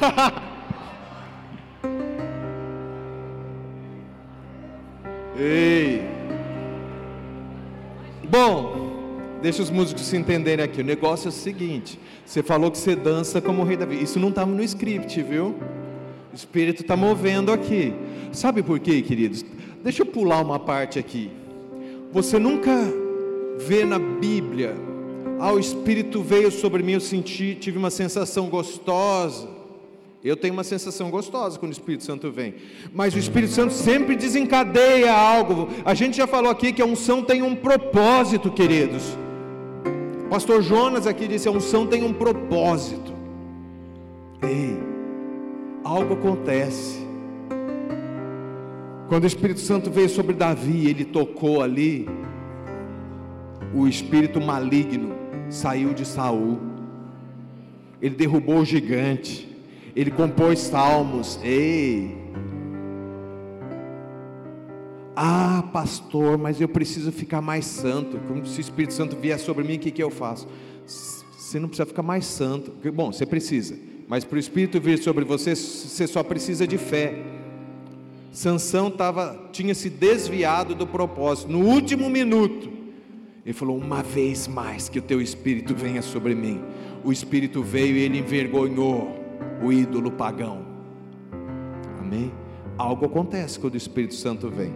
[5.36, 6.08] Ei.
[8.22, 8.92] Bom,
[9.42, 10.80] deixa os músicos se entenderem aqui.
[10.80, 14.00] O negócio é o seguinte: você falou que você dança como o rei Davi.
[14.00, 15.58] Isso não estava no script, viu?
[16.32, 17.92] O Espírito está movendo aqui.
[18.32, 19.44] Sabe por quê, queridos?
[19.82, 21.30] Deixa eu pular uma parte aqui.
[22.12, 22.70] Você nunca
[23.58, 24.74] vê na Bíblia,
[25.38, 29.48] ah, o Espírito veio sobre mim, eu senti, tive uma sensação gostosa.
[30.22, 32.56] Eu tenho uma sensação gostosa quando o Espírito Santo vem,
[32.92, 35.68] mas o Espírito Santo sempre desencadeia algo.
[35.82, 39.02] A gente já falou aqui que a unção tem um propósito, queridos.
[40.28, 43.14] Pastor Jonas aqui disse: a unção tem um propósito.
[44.42, 44.89] Ei,
[45.84, 47.06] algo acontece.
[49.08, 52.08] Quando o Espírito Santo veio sobre Davi, ele tocou ali,
[53.74, 55.14] o espírito maligno
[55.48, 56.58] saiu de Saul.
[58.00, 59.48] Ele derrubou o gigante.
[59.94, 61.38] Ele compôs salmos.
[61.42, 62.16] Ei!
[65.14, 68.18] Ah, pastor, mas eu preciso ficar mais santo.
[68.26, 70.48] Como se o Espírito Santo vier sobre mim, o que, que eu faço?
[70.86, 72.72] Você não precisa ficar mais santo.
[72.90, 73.76] Bom, você precisa.
[74.10, 77.14] Mas para o Espírito vir sobre você, você só precisa de fé.
[78.32, 81.52] Sansão tava, tinha se desviado do propósito.
[81.52, 82.72] No último minuto,
[83.46, 86.60] ele falou: Uma vez mais que o teu espírito venha sobre mim.
[87.04, 89.14] O espírito veio e ele envergonhou
[89.62, 90.66] o ídolo pagão.
[92.00, 92.32] Amém?
[92.76, 94.72] Algo acontece quando o Espírito Santo vem.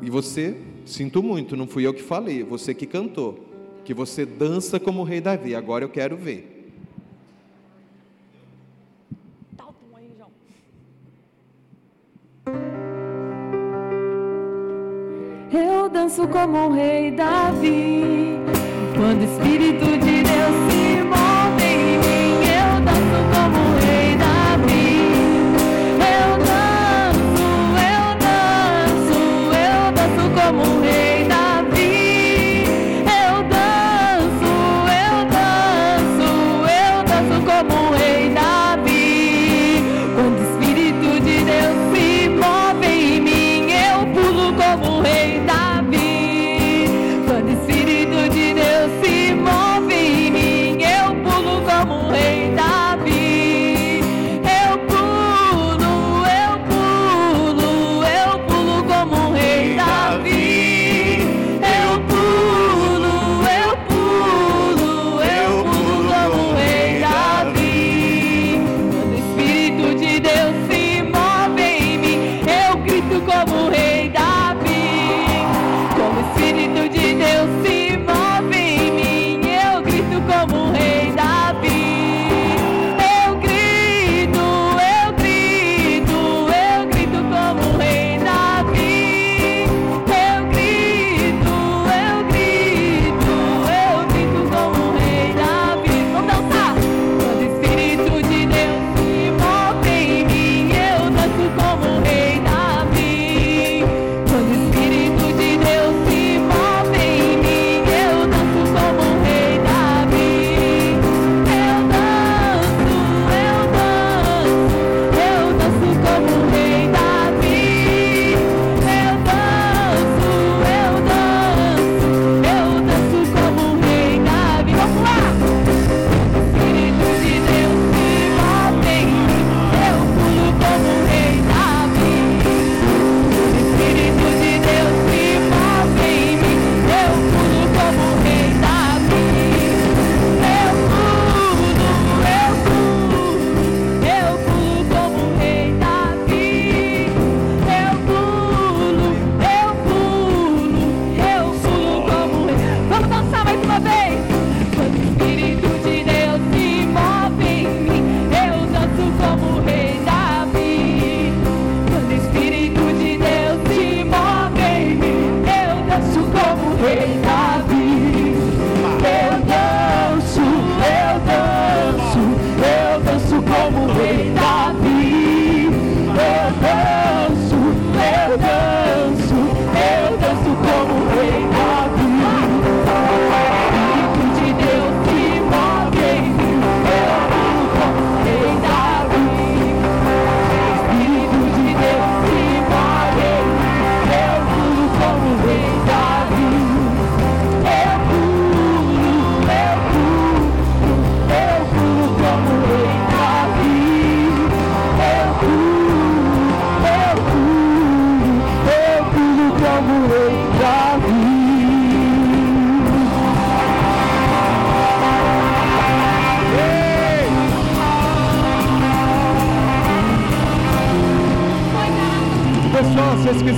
[0.00, 3.46] E você, sinto muito, não fui eu que falei, você que cantou.
[3.84, 5.54] Que você dança como o rei Davi.
[5.54, 6.59] Agora eu quero ver.
[15.52, 18.38] Eu danço como o rei Davi.
[18.96, 20.89] Quando o Espírito de Deus se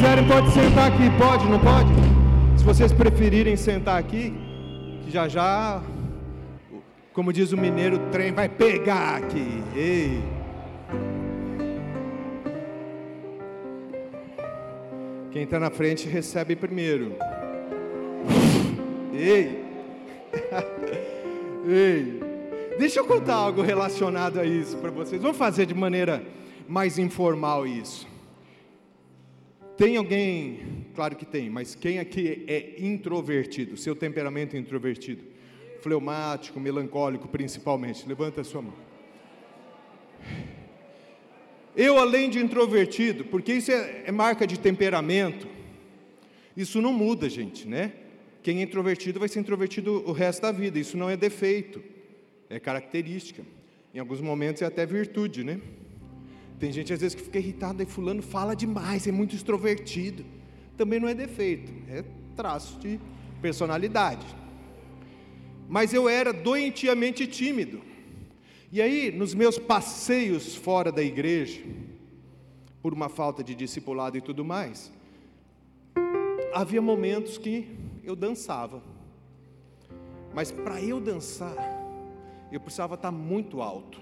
[0.03, 1.09] quiserem, pode sentar aqui.
[1.17, 1.89] Pode, não pode?
[2.59, 4.35] Se vocês preferirem sentar aqui,
[5.05, 5.81] que já já,
[7.13, 9.63] como diz o mineiro, o trem vai pegar aqui.
[9.77, 10.21] Ei.
[15.31, 17.15] Quem está na frente recebe primeiro.
[19.15, 19.65] Ei.
[21.65, 22.21] Ei.
[22.77, 25.23] Deixa eu contar algo relacionado a isso para vocês.
[25.23, 26.25] Vamos fazer de maneira
[26.67, 28.12] mais informal isso.
[29.77, 33.77] Tem alguém, claro que tem, mas quem aqui é introvertido?
[33.77, 35.25] Seu temperamento é introvertido?
[35.81, 38.07] Fleumático, melancólico principalmente.
[38.07, 38.75] Levanta a sua mão.
[41.75, 45.49] Eu, além de introvertido, porque isso é, é marca de temperamento,
[46.55, 47.93] isso não muda, gente, né?
[48.43, 51.83] Quem é introvertido vai ser introvertido o resto da vida, isso não é defeito,
[52.51, 53.43] é característica.
[53.95, 55.61] Em alguns momentos é até virtude, né?
[56.63, 60.25] Tem gente às vezes que fica irritado e fulano fala demais, é muito extrovertido.
[60.77, 62.05] Também não é defeito, é
[62.37, 63.01] traço de
[63.41, 64.25] personalidade.
[65.69, 67.83] Mas eu era doentiamente tímido.
[68.71, 71.61] E aí, nos meus passeios fora da igreja,
[72.81, 74.93] por uma falta de discipulado e tudo mais,
[76.55, 78.81] havia momentos que eu dançava.
[80.33, 81.57] Mas para eu dançar,
[82.53, 84.01] eu precisava estar muito alto,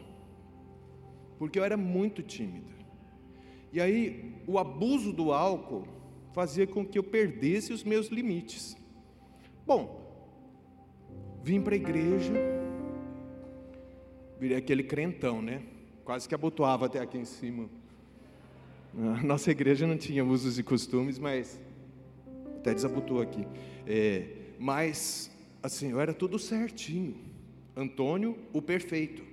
[1.41, 2.71] porque eu era muito tímido.
[3.73, 5.89] E aí, o abuso do álcool
[6.35, 8.77] fazia com que eu perdesse os meus limites.
[9.67, 10.05] Bom,
[11.43, 12.35] vim para a igreja,
[14.39, 15.63] virei aquele crentão, né?
[16.05, 17.71] Quase que abotoava até aqui em cima.
[18.95, 21.59] A nossa igreja não tinha usos e costumes, mas
[22.59, 23.47] até desabotou aqui.
[23.87, 24.27] É,
[24.59, 25.31] mas,
[25.63, 27.17] assim, eu era tudo certinho.
[27.75, 29.30] Antônio, o perfeito.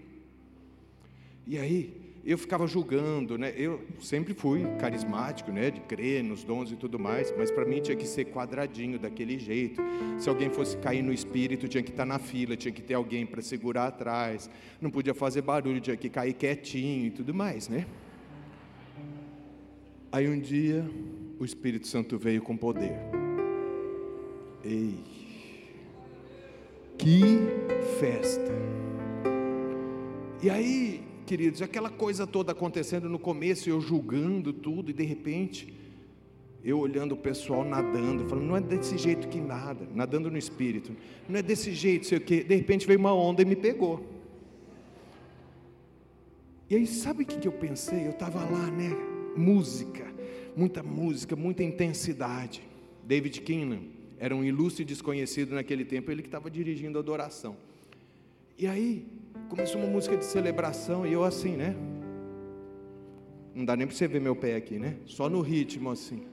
[1.48, 1.94] E aí,
[2.26, 3.54] eu ficava julgando, né?
[3.56, 5.72] Eu sempre fui carismático, né?
[5.72, 9.40] De crer nos dons e tudo mais, mas para mim tinha que ser quadradinho daquele
[9.40, 9.82] jeito.
[10.20, 12.96] Se alguém fosse cair no espírito, tinha que estar tá na fila, tinha que ter
[12.96, 14.50] alguém para segurar atrás.
[14.82, 17.86] Não podia fazer barulho, tinha que cair quietinho e tudo mais, né?
[20.12, 20.86] Aí um dia
[21.40, 22.92] o Espírito Santo veio com poder.
[24.66, 24.96] Ei,
[26.98, 27.38] que
[28.02, 28.52] festa!
[30.44, 35.74] E aí queridos, aquela coisa toda acontecendo no começo, eu julgando tudo, e de repente,
[36.64, 40.96] eu olhando o pessoal nadando, falando, não é desse jeito que nada, nadando no espírito,
[41.28, 42.44] não é desse jeito, sei o quê.
[42.44, 44.06] De repente veio uma onda e me pegou.
[46.70, 48.06] E aí, sabe o que, eu pensei?
[48.06, 48.96] Eu estava lá, né?
[49.36, 50.06] Música,
[50.56, 52.62] muita música, muita intensidade.
[53.04, 53.82] David Keenan
[54.18, 57.56] era um ilustre desconhecido naquele tempo, ele que estava dirigindo a adoração.
[58.58, 59.06] E aí,
[59.48, 61.76] começou uma música de celebração e eu assim, né?
[63.56, 64.98] Não dá nem para você ver meu pé aqui, né?
[65.06, 66.24] Só no ritmo assim.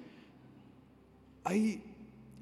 [1.45, 1.81] Aí,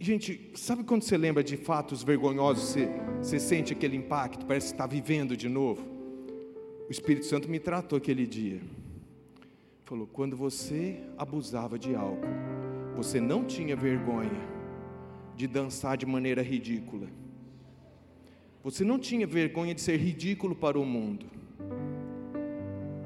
[0.00, 2.88] gente, sabe quando você lembra de fatos vergonhosos, você,
[3.20, 5.86] você sente aquele impacto, parece que está vivendo de novo?
[6.88, 8.60] O Espírito Santo me tratou aquele dia.
[9.84, 12.26] Falou: quando você abusava de álcool,
[12.96, 14.52] você não tinha vergonha
[15.36, 17.21] de dançar de maneira ridícula
[18.62, 21.26] você não tinha vergonha de ser ridículo para o mundo,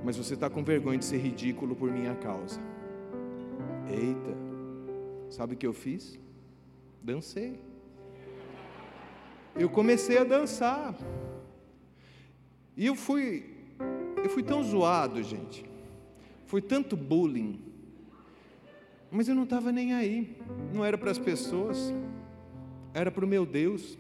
[0.04, 2.60] mas você está com vergonha de ser ridículo por minha causa.
[3.88, 4.36] Eita,
[5.30, 6.18] sabe o que eu fiz?
[7.02, 7.58] Dancei.
[9.54, 10.94] Eu comecei a dançar.
[12.76, 13.44] E eu fui,
[14.22, 15.64] eu fui tão zoado, gente.
[16.44, 17.58] Foi tanto bullying.
[19.10, 20.36] Mas eu não estava nem aí.
[20.74, 21.94] Não era para as pessoas.
[22.92, 23.98] Era para o meu Deus.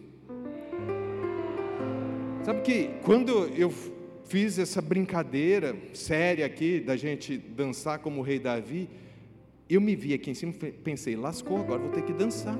[2.46, 3.74] Sabe que quando eu
[4.22, 8.88] fiz essa brincadeira séria aqui da gente dançar como o rei Davi,
[9.68, 12.56] eu me vi aqui em cima e pensei, lascou, agora vou ter que dançar.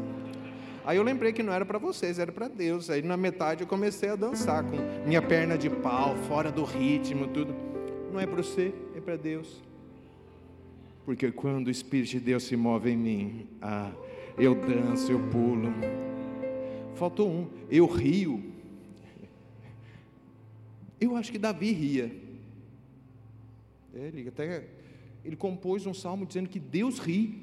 [0.84, 2.90] Aí eu lembrei que não era para vocês, era para Deus.
[2.90, 4.76] Aí na metade eu comecei a dançar com
[5.06, 7.54] minha perna de pau, fora do ritmo, tudo.
[8.12, 9.62] Não é para você, é para Deus.
[11.04, 13.92] Porque quando o Espírito de Deus se move em mim, ah,
[14.36, 15.72] eu danço, eu pulo.
[16.96, 18.55] Faltou um, eu rio.
[21.00, 22.14] Eu acho que Davi ria.
[23.94, 24.64] É, ele até
[25.26, 27.34] ele compôs um salmo dizendo que Deus ri.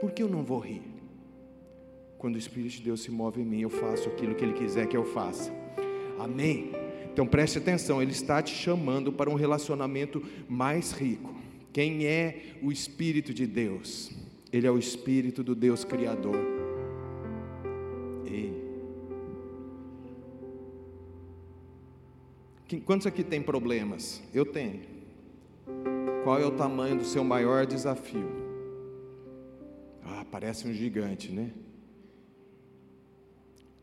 [0.00, 0.82] Por que eu não vou rir?
[2.16, 4.86] Quando o Espírito de Deus se move em mim, eu faço aquilo que Ele quiser
[4.88, 5.52] que eu faça.
[6.18, 6.72] Amém?
[7.12, 11.34] Então preste atenção, Ele está te chamando para um relacionamento mais rico.
[11.72, 14.10] Quem é o Espírito de Deus?
[14.50, 16.57] Ele é o Espírito do Deus Criador.
[22.84, 24.22] Quantos aqui tem problemas?
[24.34, 24.82] Eu tenho.
[26.22, 28.28] Qual é o tamanho do seu maior desafio?
[30.04, 31.50] Ah, parece um gigante, né?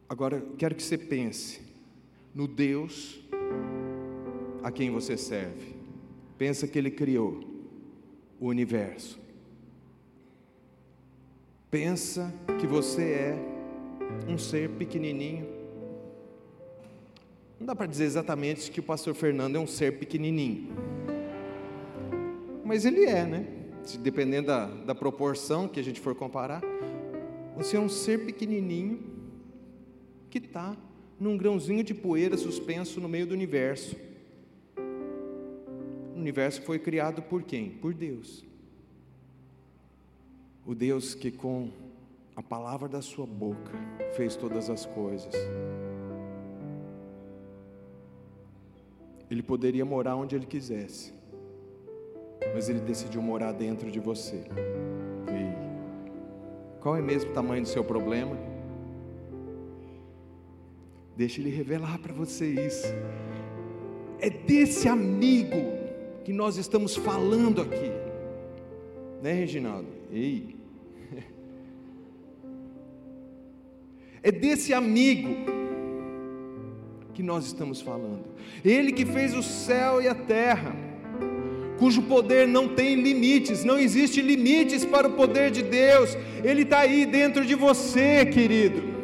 [0.07, 1.61] Agora, quero que você pense
[2.33, 3.19] no Deus
[4.61, 5.75] a quem você serve.
[6.37, 7.43] Pensa que Ele criou
[8.39, 9.19] o universo.
[11.71, 13.37] Pensa que você é
[14.27, 15.54] um ser pequenininho.
[17.59, 20.75] Não dá para dizer exatamente que o pastor Fernando é um ser pequenininho.
[22.63, 23.47] Mas ele é, né?
[23.99, 26.61] Dependendo da, da proporção que a gente for comparar.
[27.55, 28.99] Você é um ser pequenininho
[30.29, 30.75] que está
[31.17, 33.95] num grãozinho de poeira suspenso no meio do universo.
[36.13, 37.69] O universo foi criado por quem?
[37.69, 38.43] Por Deus.
[40.65, 41.69] O Deus que com
[42.35, 43.71] a palavra da sua boca
[44.15, 45.33] fez todas as coisas.
[49.35, 51.13] Ele poderia morar onde ele quisesse,
[52.53, 54.45] mas ele decidiu morar dentro de você.
[55.27, 58.37] E qual é mesmo o tamanho do seu problema?
[61.17, 62.87] Deixa ele revelar para você isso.
[64.21, 65.57] É desse amigo
[66.23, 67.91] que nós estamos falando aqui,
[69.21, 69.89] né, Reginaldo?
[70.09, 70.55] Ei.
[74.23, 75.64] É desse amigo
[77.15, 78.25] que nós estamos falando.
[78.63, 80.75] Ele que fez o céu e a terra,
[81.79, 86.15] cujo poder não tem limites, não existe limites para o poder de Deus.
[86.43, 88.94] Ele está aí dentro de você, querido.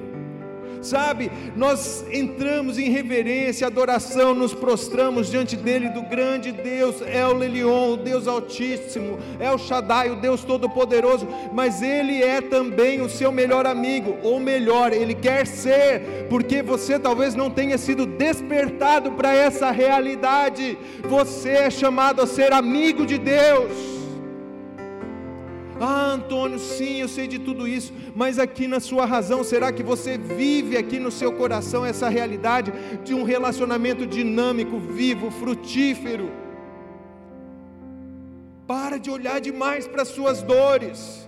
[0.81, 7.33] Sabe, nós entramos em reverência, adoração, nos prostramos diante dele, do grande Deus, é o
[7.33, 13.09] Lelion, o Deus Altíssimo, é o Shaddai, o Deus Todo-Poderoso, mas ele é também o
[13.09, 19.11] seu melhor amigo, ou melhor, ele quer ser, porque você talvez não tenha sido despertado
[19.11, 20.77] para essa realidade,
[21.07, 24.00] você é chamado a ser amigo de Deus.
[25.83, 29.81] Ah, Antônio, sim, eu sei de tudo isso, mas aqui na sua razão, será que
[29.81, 32.71] você vive aqui no seu coração essa realidade
[33.03, 36.29] de um relacionamento dinâmico, vivo, frutífero?
[38.67, 41.27] Para de olhar demais para as suas dores.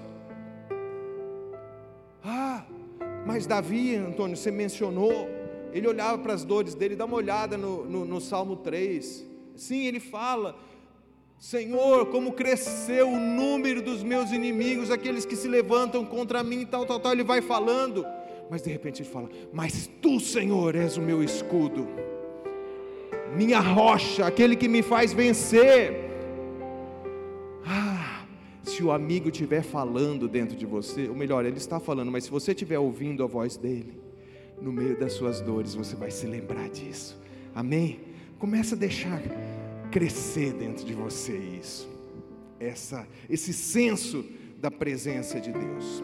[2.24, 2.64] Ah,
[3.26, 5.28] mas Davi, Antônio, você mencionou,
[5.74, 9.26] ele olhava para as dores dele, dá uma olhada no, no, no Salmo 3.
[9.56, 10.56] Sim, ele fala
[11.44, 16.86] Senhor, como cresceu o número dos meus inimigos, aqueles que se levantam contra mim, tal,
[16.86, 17.12] tal, tal.
[17.12, 18.06] Ele vai falando,
[18.50, 21.86] mas de repente ele fala: Mas tu, Senhor, és o meu escudo,
[23.36, 26.10] minha rocha, aquele que me faz vencer.
[27.66, 28.24] Ah,
[28.64, 32.32] se o amigo estiver falando dentro de você, ou melhor, ele está falando, mas se
[32.32, 34.00] você estiver ouvindo a voz dele,
[34.62, 37.22] no meio das suas dores, você vai se lembrar disso.
[37.54, 38.00] Amém?
[38.40, 39.22] Começa a deixar
[39.94, 41.88] crescer dentro de você isso,
[42.60, 44.26] essa, esse senso
[44.58, 46.04] da presença de Deus.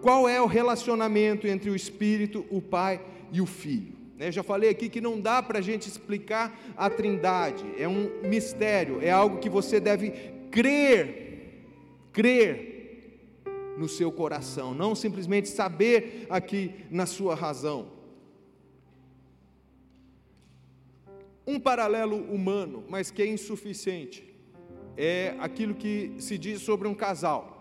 [0.00, 3.94] Qual é o relacionamento entre o Espírito, o Pai e o Filho?
[4.16, 8.28] Eu já falei aqui que não dá para a gente explicar a Trindade, é um
[8.28, 10.12] mistério, é algo que você deve
[10.52, 11.64] crer,
[12.12, 13.42] crer
[13.76, 17.93] no seu coração, não simplesmente saber aqui na sua razão.
[21.46, 24.24] Um paralelo humano, mas que é insuficiente,
[24.96, 27.54] é aquilo que se diz sobre um casal.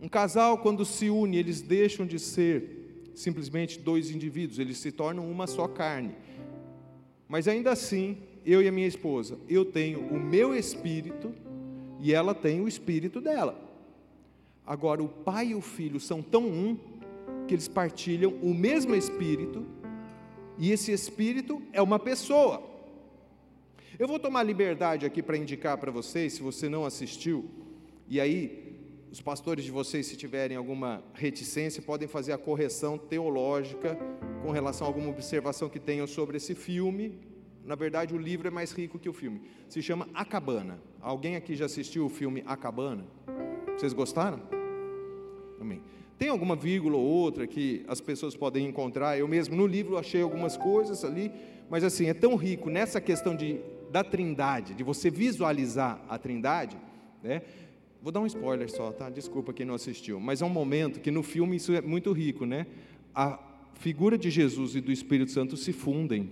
[0.00, 5.30] Um casal, quando se une, eles deixam de ser simplesmente dois indivíduos, eles se tornam
[5.30, 6.14] uma só carne.
[7.28, 11.32] Mas ainda assim, eu e a minha esposa, eu tenho o meu espírito
[12.00, 13.58] e ela tem o espírito dela.
[14.66, 16.76] Agora, o pai e o filho são tão um
[17.46, 19.64] que eles partilham o mesmo espírito
[20.58, 22.62] e esse espírito é uma pessoa.
[23.98, 27.48] Eu vou tomar liberdade aqui para indicar para vocês, se você não assistiu,
[28.08, 28.72] e aí
[29.12, 33.98] os pastores de vocês, se tiverem alguma reticência, podem fazer a correção teológica
[34.42, 37.18] com relação a alguma observação que tenham sobre esse filme.
[37.62, 39.42] Na verdade, o livro é mais rico que o filme.
[39.68, 40.80] Se chama A Cabana.
[41.00, 43.06] Alguém aqui já assistiu o filme A Cabana?
[43.76, 44.40] Vocês gostaram?
[45.60, 45.82] Amém.
[46.22, 49.18] Tem alguma vírgula ou outra que as pessoas podem encontrar.
[49.18, 51.32] Eu mesmo no livro achei algumas coisas ali,
[51.68, 53.58] mas assim, é tão rico nessa questão de,
[53.90, 56.76] da trindade, de você visualizar a trindade,
[57.24, 57.42] né?
[58.00, 59.10] Vou dar um spoiler só, tá?
[59.10, 62.46] Desculpa quem não assistiu, mas é um momento que no filme isso é muito rico,
[62.46, 62.68] né?
[63.12, 63.36] A
[63.74, 66.30] figura de Jesus e do Espírito Santo se fundem,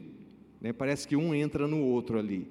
[0.61, 0.72] né?
[0.72, 2.47] Parece que um entra no outro ali.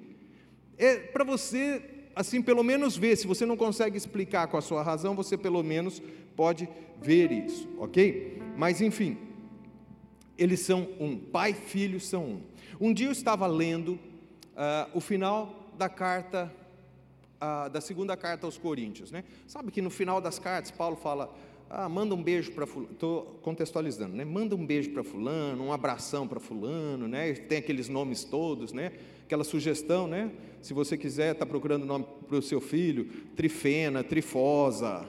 [0.78, 4.84] É para você assim, pelo menos ver, se você não consegue explicar com a sua
[4.84, 6.02] razão, você pelo menos
[6.40, 6.70] pode
[7.02, 8.42] ver isso, ok?
[8.56, 9.18] Mas enfim,
[10.38, 12.42] eles são um, pai e filho são um.
[12.80, 13.96] Um dia eu estava lendo
[14.56, 16.50] uh, o final da carta
[17.42, 19.26] ah, da segunda carta aos Coríntios, né?
[19.48, 21.34] Sabe que no final das cartas Paulo fala,
[21.70, 24.24] ah, manda um beijo para fulano, estou contextualizando, né?
[24.24, 27.34] Manda um beijo para fulano, um abração para fulano, né?
[27.34, 28.94] Tem aqueles nomes todos, né?
[29.26, 30.32] Aquela sugestão, né?
[30.62, 35.06] Se você quiser, está procurando nome para o seu filho, Trifena, Trifosa,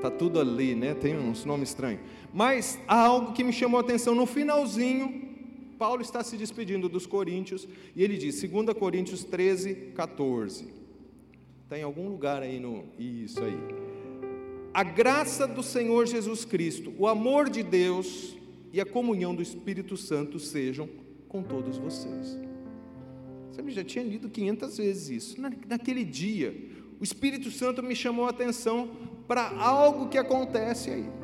[0.00, 0.94] tá tudo ali, né?
[0.94, 2.00] Tem uns nomes estranhos.
[2.32, 5.28] Mas há algo que me chamou a atenção no finalzinho.
[5.78, 10.68] Paulo está se despedindo dos coríntios e ele diz, 2 Coríntios 13, 14.
[11.64, 12.84] Está em algum lugar aí no.
[12.98, 13.58] Isso aí.
[14.72, 18.36] A graça do Senhor Jesus Cristo, o amor de Deus
[18.72, 20.88] e a comunhão do Espírito Santo sejam
[21.28, 22.38] com todos vocês.
[23.50, 25.40] Você já tinha lido 500 vezes isso.
[25.40, 26.54] Naquele dia,
[27.00, 28.90] o Espírito Santo me chamou a atenção
[29.28, 31.18] para algo que acontece aí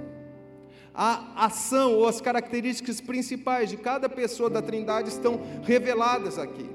[0.95, 6.71] a ação ou as características principais de cada pessoa da Trindade estão reveladas aqui.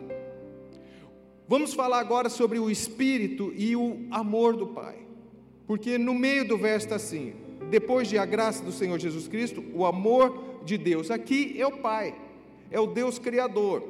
[1.48, 4.98] Vamos falar agora sobre o Espírito e o amor do Pai,
[5.66, 7.34] porque no meio do verso está assim:
[7.70, 11.10] depois de a graça do Senhor Jesus Cristo, o amor de Deus.
[11.10, 12.14] Aqui é o Pai,
[12.70, 13.84] é o Deus Criador.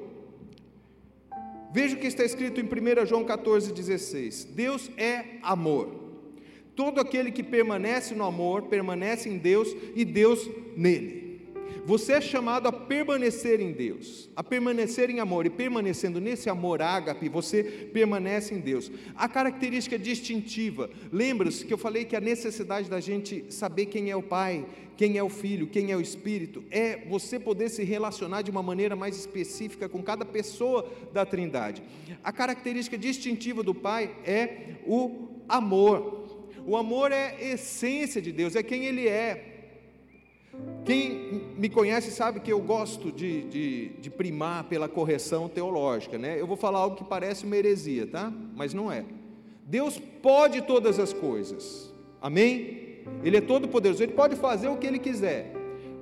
[1.71, 5.98] Veja o que está escrito em 1 João 14,16: Deus é amor.
[6.75, 11.29] Todo aquele que permanece no amor, permanece em Deus e Deus nele.
[11.85, 16.83] Você é chamado a permanecer em Deus, a permanecer em amor, e permanecendo nesse amor
[16.83, 18.91] ágape, você permanece em Deus.
[19.15, 24.15] A característica distintiva, lembra-se que eu falei que a necessidade da gente saber quem é
[24.15, 28.43] o Pai, quem é o Filho, quem é o Espírito, é você poder se relacionar
[28.43, 31.81] de uma maneira mais específica com cada pessoa da Trindade.
[32.23, 36.28] A característica distintiva do Pai é o amor.
[36.69, 39.55] O amor é essência de Deus, é quem Ele é.
[40.85, 46.39] Quem me conhece sabe que eu gosto de, de, de, primar pela correção teológica, né?
[46.39, 48.31] Eu vou falar algo que parece uma heresia, tá?
[48.55, 49.03] Mas não é.
[49.65, 51.91] Deus pode todas as coisas,
[52.21, 52.99] amém?
[53.23, 55.51] Ele é todo poderoso, ele pode fazer o que ele quiser,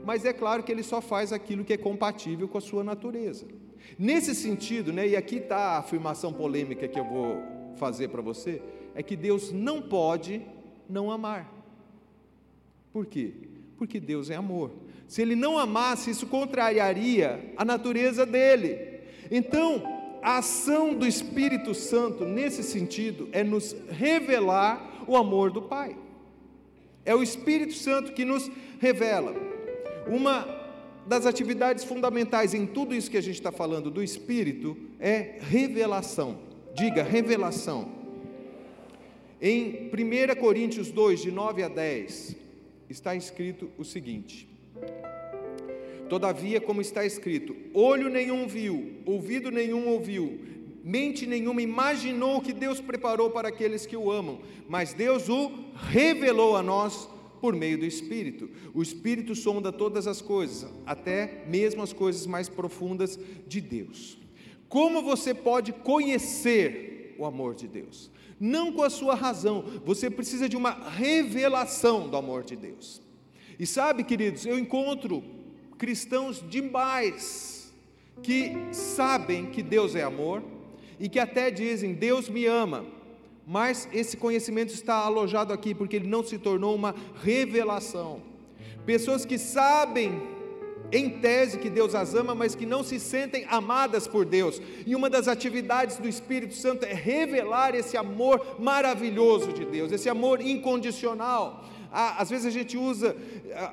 [0.04, 3.46] mas é claro que ele só faz aquilo que é compatível com a sua natureza.
[3.98, 5.08] Nesse sentido, né?
[5.08, 7.42] E aqui está a afirmação polêmica que eu vou
[7.78, 8.62] fazer para você
[8.98, 10.42] é que Deus não pode
[10.90, 11.52] não amar.
[12.92, 13.34] Por quê?
[13.78, 14.72] Porque Deus é amor.
[15.08, 19.00] Se ele não amasse, isso contrariaria a natureza dele.
[19.32, 19.84] Então,
[20.22, 25.96] a ação do Espírito Santo nesse sentido é nos revelar o amor do Pai.
[27.06, 29.34] É o Espírito Santo que nos revela.
[30.08, 30.46] Uma
[31.06, 36.40] das atividades fundamentais em tudo isso que a gente está falando do Espírito é revelação.
[36.76, 37.97] Diga, revelação.
[39.40, 42.36] Em 1 Coríntios 2, de 9 a 10,
[42.90, 44.50] está escrito o seguinte:
[46.10, 50.40] Todavia, como está escrito, olho nenhum viu, ouvido nenhum ouviu,
[50.84, 55.52] mente nenhuma imaginou o que Deus preparou para aqueles que o amam, mas Deus o
[55.76, 57.08] revelou a nós
[57.40, 58.50] por meio do Espírito.
[58.74, 64.18] O Espírito sonda todas as coisas, até mesmo as coisas mais profundas de Deus.
[64.68, 68.10] Como você pode conhecer o amor de Deus?
[68.40, 73.02] Não com a sua razão, você precisa de uma revelação do amor de Deus.
[73.60, 75.24] E sabe, queridos, eu encontro
[75.78, 77.74] cristãos demais
[78.22, 80.44] que sabem que Deus é amor
[81.00, 82.86] e que até dizem: Deus me ama,
[83.46, 88.22] mas esse conhecimento está alojado aqui porque ele não se tornou uma revelação.
[88.86, 90.37] Pessoas que sabem
[90.92, 94.62] em tese que Deus as ama, mas que não se sentem amadas por Deus.
[94.86, 100.10] E uma das atividades do Espírito Santo é revelar esse amor maravilhoso de Deus, esse
[100.10, 101.64] amor incondicional.
[101.92, 103.16] Às vezes a gente usa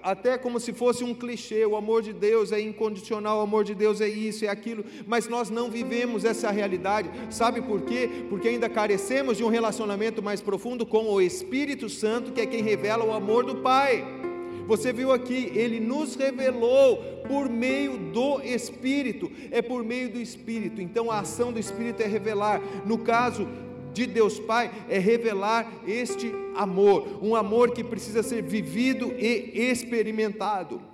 [0.03, 3.75] até como se fosse um clichê: o amor de Deus é incondicional, o amor de
[3.75, 7.11] Deus é isso, é aquilo, mas nós não vivemos essa realidade.
[7.29, 8.09] Sabe por quê?
[8.29, 12.63] Porque ainda carecemos de um relacionamento mais profundo com o Espírito Santo, que é quem
[12.63, 14.05] revela o amor do Pai.
[14.67, 16.97] Você viu aqui, ele nos revelou
[17.27, 20.81] por meio do Espírito, é por meio do Espírito.
[20.81, 22.61] Então a ação do Espírito é revelar.
[22.85, 23.47] No caso
[23.93, 30.94] de Deus Pai, é revelar este amor, um amor que precisa ser vivido e experimentado.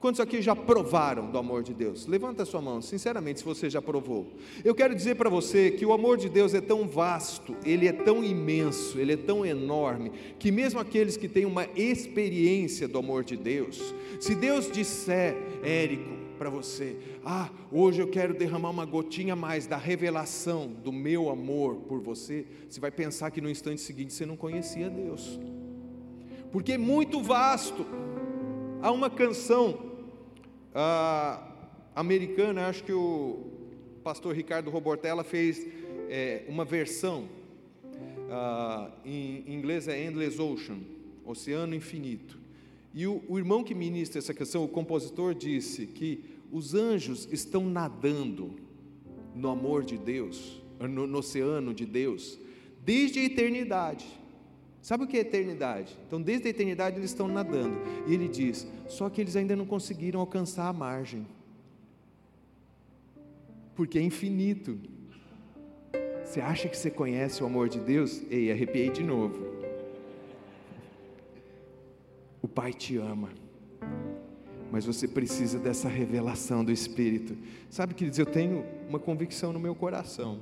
[0.00, 2.06] Quantos aqui já provaram do amor de Deus?
[2.06, 4.32] Levanta a sua mão, sinceramente, se você já provou.
[4.64, 7.92] Eu quero dizer para você que o amor de Deus é tão vasto, ele é
[7.92, 13.24] tão imenso, ele é tão enorme, que mesmo aqueles que têm uma experiência do amor
[13.24, 19.34] de Deus, se Deus disser, Érico, para você, ah, hoje eu quero derramar uma gotinha
[19.34, 24.12] mais da revelação do meu amor por você, você vai pensar que no instante seguinte
[24.12, 25.40] você não conhecia Deus,
[26.52, 27.84] porque é muito vasto.
[28.80, 29.87] Há uma canção
[30.74, 31.46] ah,
[31.94, 33.46] americana, acho que o
[34.02, 35.66] pastor Ricardo Robortella fez
[36.08, 37.28] é, uma versão
[38.28, 40.78] uh, em inglês é Endless Ocean,
[41.24, 42.38] Oceano Infinito.
[42.94, 47.68] E o, o irmão que ministra essa canção, o compositor, disse que os anjos estão
[47.68, 48.56] nadando
[49.34, 52.38] no amor de Deus, no, no oceano de Deus,
[52.84, 54.06] desde a eternidade.
[54.82, 55.96] Sabe o que é eternidade?
[56.06, 57.76] Então, desde a eternidade eles estão nadando.
[58.06, 61.26] E ele diz: só que eles ainda não conseguiram alcançar a margem,
[63.74, 64.78] porque é infinito.
[66.24, 68.22] Você acha que você conhece o amor de Deus?
[68.30, 69.58] Ei, arrepiei de novo.
[72.42, 73.30] O Pai te ama,
[74.70, 77.36] mas você precisa dessa revelação do Espírito.
[77.70, 80.38] Sabe, queridos, eu tenho uma convicção no meu coração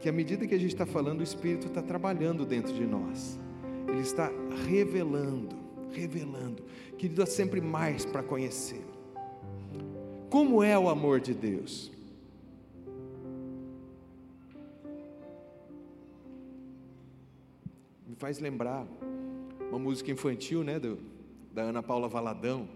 [0.00, 3.38] que à medida que a gente está falando, o Espírito está trabalhando dentro de nós,
[3.86, 4.30] ele está
[4.66, 5.56] revelando,
[5.92, 6.62] revelando,
[6.96, 8.84] querido, há sempre mais para conhecer.
[10.30, 11.92] Como é o amor de Deus?
[18.06, 18.86] Me faz lembrar
[19.68, 20.98] uma música infantil, né, do,
[21.52, 22.66] da Ana Paula Valadão,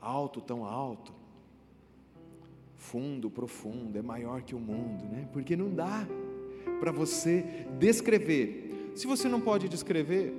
[0.00, 1.12] alto, tão alto,
[2.76, 5.28] fundo, profundo, é maior que o mundo, né?
[5.32, 6.06] Porque não dá
[6.80, 7.44] para você
[7.78, 8.92] descrever.
[8.94, 10.32] Se você não pode descrever,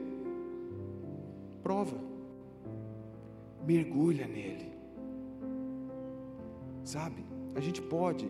[1.61, 1.97] prova.
[3.65, 4.69] Mergulha nele.
[6.83, 7.25] Sabe?
[7.55, 8.27] A gente pode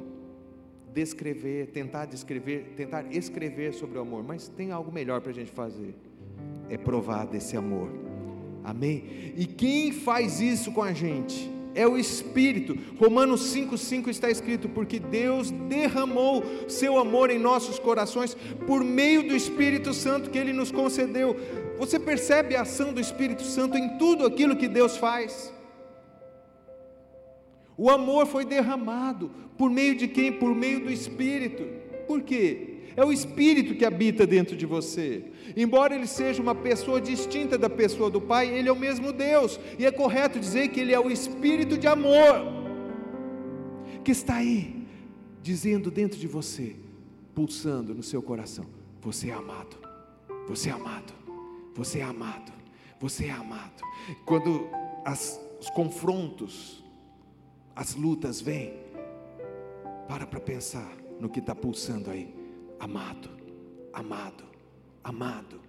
[0.93, 5.51] descrever, tentar descrever, tentar escrever sobre o amor, mas tem algo melhor para a gente
[5.51, 5.93] fazer:
[6.69, 7.89] é provar desse amor.
[8.63, 9.33] Amém?
[9.35, 11.54] E quem faz isso com a gente?
[11.75, 12.77] É o Espírito.
[12.97, 19.35] Romanos 5,5 está escrito: Porque Deus derramou seu amor em nossos corações por meio do
[19.35, 21.35] Espírito Santo que Ele nos concedeu.
[21.77, 25.53] Você percebe a ação do Espírito Santo em tudo aquilo que Deus faz?
[27.77, 30.31] O amor foi derramado por meio de quem?
[30.31, 31.67] Por meio do Espírito.
[32.07, 32.74] Por quê?
[32.95, 35.25] É o Espírito que habita dentro de você.
[35.55, 39.59] Embora ele seja uma pessoa distinta da pessoa do Pai, ele é o mesmo Deus.
[39.77, 42.41] E é correto dizer que ele é o Espírito de amor,
[44.03, 44.87] que está aí,
[45.41, 46.75] dizendo dentro de você,
[47.33, 48.65] pulsando no seu coração:
[49.01, 49.75] Você é amado,
[50.47, 51.13] você é amado,
[51.75, 52.53] você é amado,
[52.97, 53.83] você é amado.
[54.25, 54.69] Quando
[55.03, 56.81] as, os confrontos,
[57.75, 58.73] as lutas vêm,
[60.07, 62.44] para para pensar no que está pulsando aí
[62.85, 63.29] amado,
[63.91, 64.43] amado,
[65.03, 65.59] amado,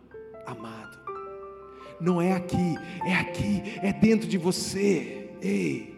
[0.45, 0.99] amado.
[1.99, 5.31] Não é aqui, é aqui, é dentro de você.
[5.41, 5.97] Ei.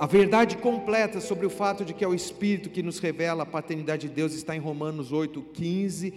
[0.00, 3.46] A verdade completa sobre o fato de que é o Espírito que nos revela a
[3.46, 6.14] paternidade de Deus está em Romanos 8, 15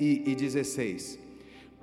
[0.00, 1.23] e 16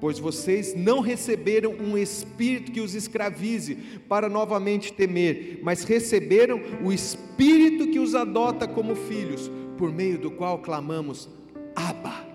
[0.02, 3.76] pois vocês não receberam um espírito que os escravize
[4.10, 10.32] para novamente temer, mas receberam o espírito que os adota como filhos, por meio do
[10.32, 11.30] qual clamamos:
[11.76, 12.26] Abba,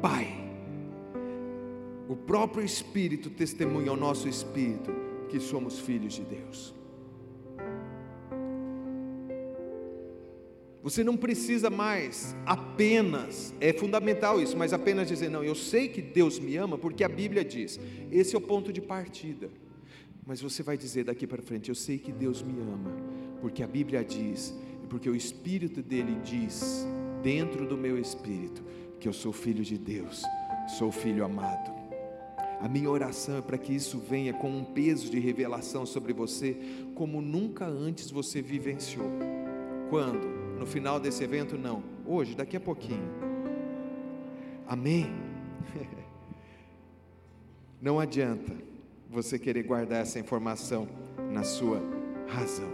[0.00, 0.28] Pai.
[2.08, 4.90] O próprio Espírito testemunha ao nosso espírito
[5.28, 6.77] que somos filhos de Deus.
[10.88, 16.00] Você não precisa mais apenas, é fundamental isso, mas apenas dizer, não, eu sei que
[16.00, 17.78] Deus me ama, porque a Bíblia diz,
[18.10, 19.50] esse é o ponto de partida.
[20.26, 22.90] Mas você vai dizer daqui para frente, eu sei que Deus me ama,
[23.42, 26.86] porque a Bíblia diz, e porque o Espírito dele diz,
[27.22, 28.64] dentro do meu espírito,
[28.98, 30.22] que eu sou filho de Deus,
[30.78, 31.70] sou filho amado.
[32.62, 36.56] A minha oração é para que isso venha com um peso de revelação sobre você,
[36.94, 39.10] como nunca antes você vivenciou.
[39.90, 40.37] Quando?
[40.58, 41.82] No final desse evento, não.
[42.04, 43.08] Hoje, daqui a pouquinho.
[44.66, 45.06] Amém?
[47.80, 48.52] Não adianta
[49.08, 50.88] você querer guardar essa informação
[51.30, 51.80] na sua
[52.26, 52.70] razão.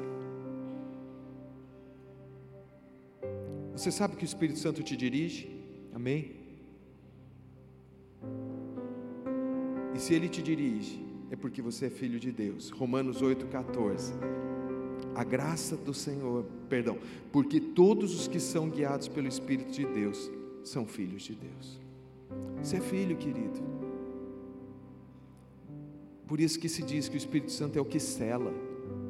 [3.72, 5.62] Você sabe que o Espírito Santo te dirige?
[5.95, 6.37] Amém?
[9.95, 12.70] E se ele te dirige, é porque você é filho de Deus.
[12.70, 14.53] Romanos 8,14
[15.14, 16.98] a graça do Senhor, perdão,
[17.32, 20.30] porque todos os que são guiados pelo Espírito de Deus
[20.62, 21.80] são filhos de Deus.
[22.62, 23.62] Você é filho, querido.
[26.26, 28.52] Por isso que se diz que o Espírito Santo é o que cela.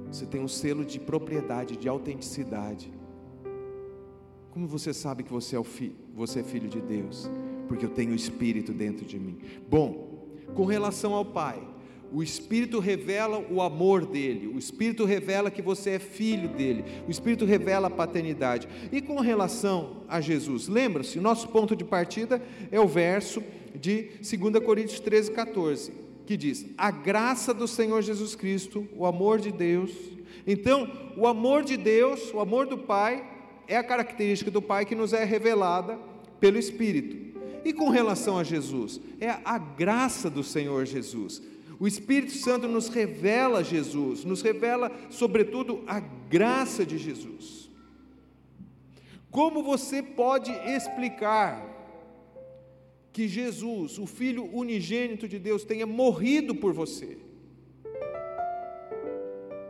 [0.09, 2.93] Você tem um selo de propriedade, de autenticidade.
[4.51, 7.31] Como você sabe que você é, o fi, você é filho de Deus?
[7.67, 9.39] Porque eu tenho o Espírito dentro de mim.
[9.69, 11.61] Bom, com relação ao Pai,
[12.15, 17.11] o Espírito revela o amor dele, o Espírito revela que você é filho dele, o
[17.11, 18.69] Espírito revela a paternidade.
[18.93, 22.41] E com relação a Jesus, lembra-se, nosso ponto de partida
[22.71, 23.43] é o verso
[23.75, 25.93] de 2 Coríntios 13, 14,
[26.25, 29.91] que diz: A graça do Senhor Jesus Cristo, o amor de Deus.
[30.47, 33.29] Então, o amor de Deus, o amor do Pai,
[33.67, 35.99] é a característica do Pai que nos é revelada
[36.39, 37.35] pelo Espírito.
[37.65, 41.43] E com relação a Jesus, é a graça do Senhor Jesus.
[41.79, 47.69] O Espírito Santo nos revela Jesus, nos revela, sobretudo, a graça de Jesus.
[49.31, 51.73] Como você pode explicar
[53.13, 57.19] que Jesus, o Filho unigênito de Deus, tenha morrido por você?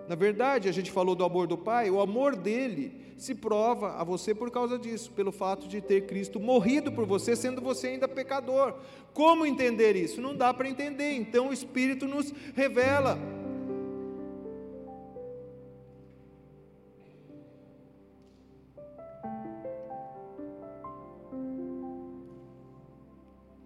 [0.09, 4.05] Na verdade, a gente falou do amor do Pai, o amor dele se prova a
[4.05, 8.09] você por causa disso, pelo fato de ter Cristo morrido por você, sendo você ainda
[8.09, 8.75] pecador.
[9.12, 10.21] Como entender isso?
[10.21, 13.19] Não dá para entender, então o Espírito nos revela.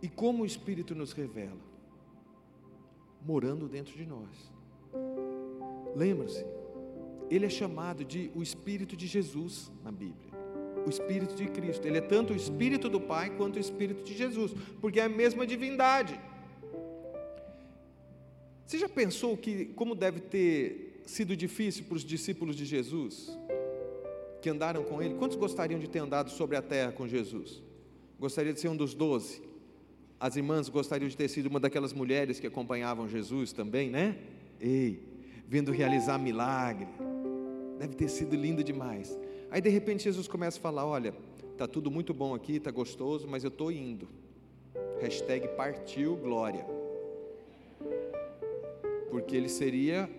[0.00, 1.68] E como o Espírito nos revela?
[3.24, 4.52] Morando dentro de nós.
[5.96, 6.44] Lembra-se,
[7.30, 10.28] ele é chamado de o Espírito de Jesus na Bíblia.
[10.86, 11.86] O Espírito de Cristo.
[11.86, 15.08] Ele é tanto o Espírito do Pai quanto o Espírito de Jesus, porque é a
[15.08, 16.18] mesma divindade.
[18.64, 23.30] Você já pensou que como deve ter sido difícil para os discípulos de Jesus
[24.42, 25.14] que andaram com ele?
[25.14, 27.62] Quantos gostariam de ter andado sobre a terra com Jesus?
[28.20, 29.42] Gostaria de ser um dos doze?
[30.20, 34.18] As irmãs gostariam de ter sido uma daquelas mulheres que acompanhavam Jesus também, né?
[34.60, 35.02] Ei,
[35.46, 36.88] vendo realizar milagre.
[37.78, 39.16] Deve ter sido lindo demais.
[39.50, 41.14] Aí de repente Jesus começa a falar: Olha,
[41.56, 44.08] tá tudo muito bom aqui, tá gostoso, mas eu estou indo.
[45.00, 46.66] Hashtag partiu glória.
[49.10, 50.10] Porque ele seria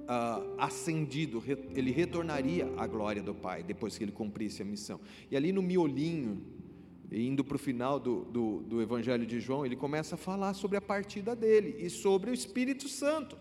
[0.00, 1.42] uh, ascendido,
[1.74, 5.00] ele retornaria à glória do Pai depois que ele cumprisse a missão.
[5.30, 6.42] E ali no miolinho,
[7.10, 10.76] indo para o final do, do, do Evangelho de João, ele começa a falar sobre
[10.76, 13.36] a partida dele e sobre o Espírito Santo.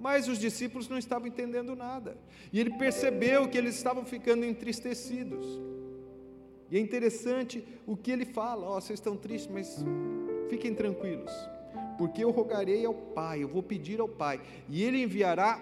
[0.00, 2.16] Mas os discípulos não estavam entendendo nada.
[2.50, 5.46] E ele percebeu que eles estavam ficando entristecidos.
[6.70, 9.84] E é interessante o que ele fala: Ó, oh, vocês estão tristes, mas
[10.48, 11.30] fiquem tranquilos,
[11.98, 15.60] porque eu rogarei ao Pai, eu vou pedir ao Pai, e Ele enviará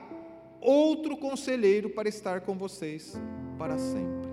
[0.61, 3.15] outro conselheiro para estar com vocês
[3.59, 4.29] para sempre.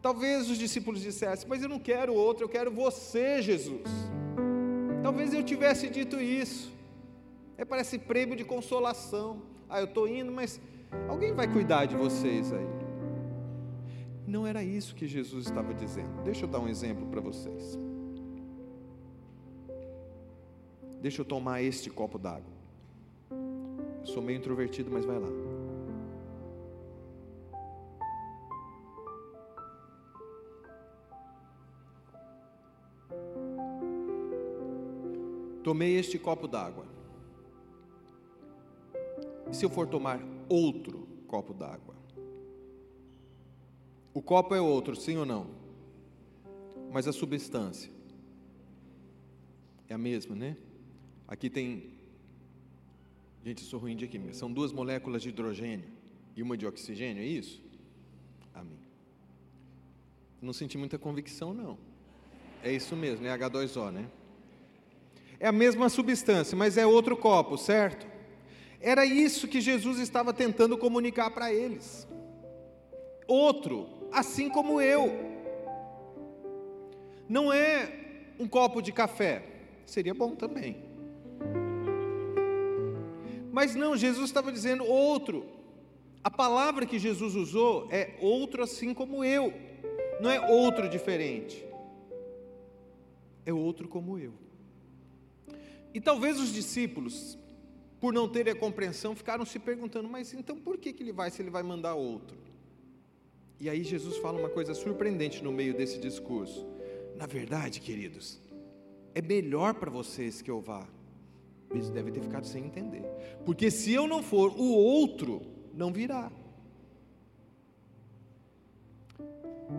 [0.00, 3.82] Talvez os discípulos dissessem: Mas eu não quero outro, eu quero você, Jesus.
[5.02, 6.77] Talvez eu tivesse dito isso.
[7.58, 9.42] É parece prêmio de consolação.
[9.68, 10.60] Ah, eu estou indo, mas
[11.08, 12.68] alguém vai cuidar de vocês aí.
[14.24, 16.22] Não era isso que Jesus estava dizendo.
[16.22, 17.76] Deixa eu dar um exemplo para vocês.
[21.02, 22.52] Deixa eu tomar este copo d'água.
[24.04, 25.28] Sou meio introvertido, mas vai lá.
[35.64, 36.97] Tomei este copo d'água.
[39.50, 41.94] E se eu for tomar outro copo d'água?
[44.12, 45.46] O copo é outro, sim ou não?
[46.90, 47.90] Mas a substância
[49.88, 50.56] é a mesma, né?
[51.26, 51.90] Aqui tem.
[53.44, 54.34] Gente, sou ruim de química.
[54.34, 55.88] São duas moléculas de hidrogênio
[56.34, 57.62] e uma de oxigênio, é isso?
[58.54, 58.78] Amém.
[60.40, 61.78] Não senti muita convicção, não.
[62.62, 64.10] É isso mesmo, é H2O, né?
[65.40, 68.17] É a mesma substância, mas é outro copo, certo?
[68.80, 72.06] Era isso que Jesus estava tentando comunicar para eles.
[73.26, 75.12] Outro, assim como eu.
[77.28, 77.92] Não é
[78.38, 79.42] um copo de café,
[79.84, 80.82] seria bom também.
[83.52, 85.44] Mas não, Jesus estava dizendo outro.
[86.22, 89.52] A palavra que Jesus usou é outro assim como eu,
[90.20, 91.64] não é outro diferente,
[93.46, 94.32] é outro como eu.
[95.94, 97.38] E talvez os discípulos
[98.00, 101.30] por não terem a compreensão, ficaram se perguntando: mas então por que, que ele vai
[101.30, 102.36] se ele vai mandar outro?
[103.60, 106.66] E aí Jesus fala uma coisa surpreendente no meio desse discurso.
[107.16, 108.40] Na verdade, queridos,
[109.14, 110.86] é melhor para vocês que eu vá.
[111.70, 113.02] Eles devem ter ficado sem entender.
[113.44, 115.42] Porque se eu não for, o outro
[115.74, 116.30] não virá.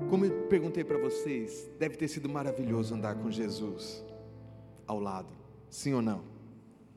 [0.09, 4.03] Como eu perguntei para vocês, deve ter sido maravilhoso andar com Jesus
[4.85, 5.33] ao lado,
[5.69, 6.38] sim ou não?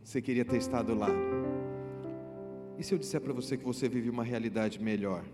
[0.03, 1.11] Você queria ter estado lá.
[2.79, 5.25] E se eu disser para você que você vive uma realidade melhor?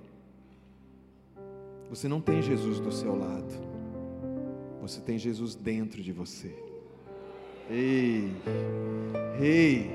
[1.88, 3.52] Você não tem Jesus do seu lado.
[4.82, 6.54] Você tem Jesus dentro de você.
[7.70, 8.30] Ei,
[9.40, 9.90] ei.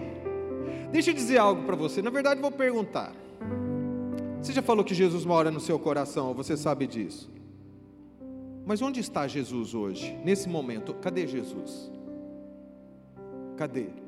[0.92, 2.02] Deixa eu dizer algo para você.
[2.02, 3.14] Na verdade, vou perguntar.
[4.42, 7.32] Você já falou que Jesus mora no seu coração, você sabe disso.
[8.66, 10.94] Mas onde está Jesus hoje, nesse momento?
[10.96, 11.92] Cadê Jesus?
[13.58, 14.03] Cadê?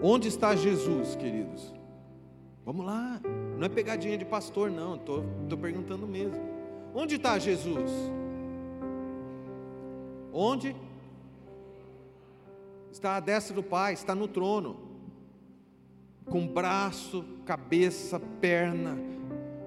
[0.00, 1.74] Onde está Jesus, queridos?
[2.64, 3.20] Vamos lá,
[3.56, 5.24] não é pegadinha de pastor, não, estou
[5.60, 6.38] perguntando mesmo.
[6.94, 7.90] Onde está Jesus?
[10.32, 10.76] Onde?
[12.92, 14.76] Está à destra do Pai, está no trono,
[16.26, 18.98] com braço, cabeça, perna,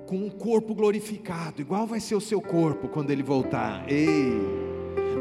[0.07, 3.91] com um corpo glorificado, igual vai ser o seu corpo quando ele voltar.
[3.91, 4.31] Ei!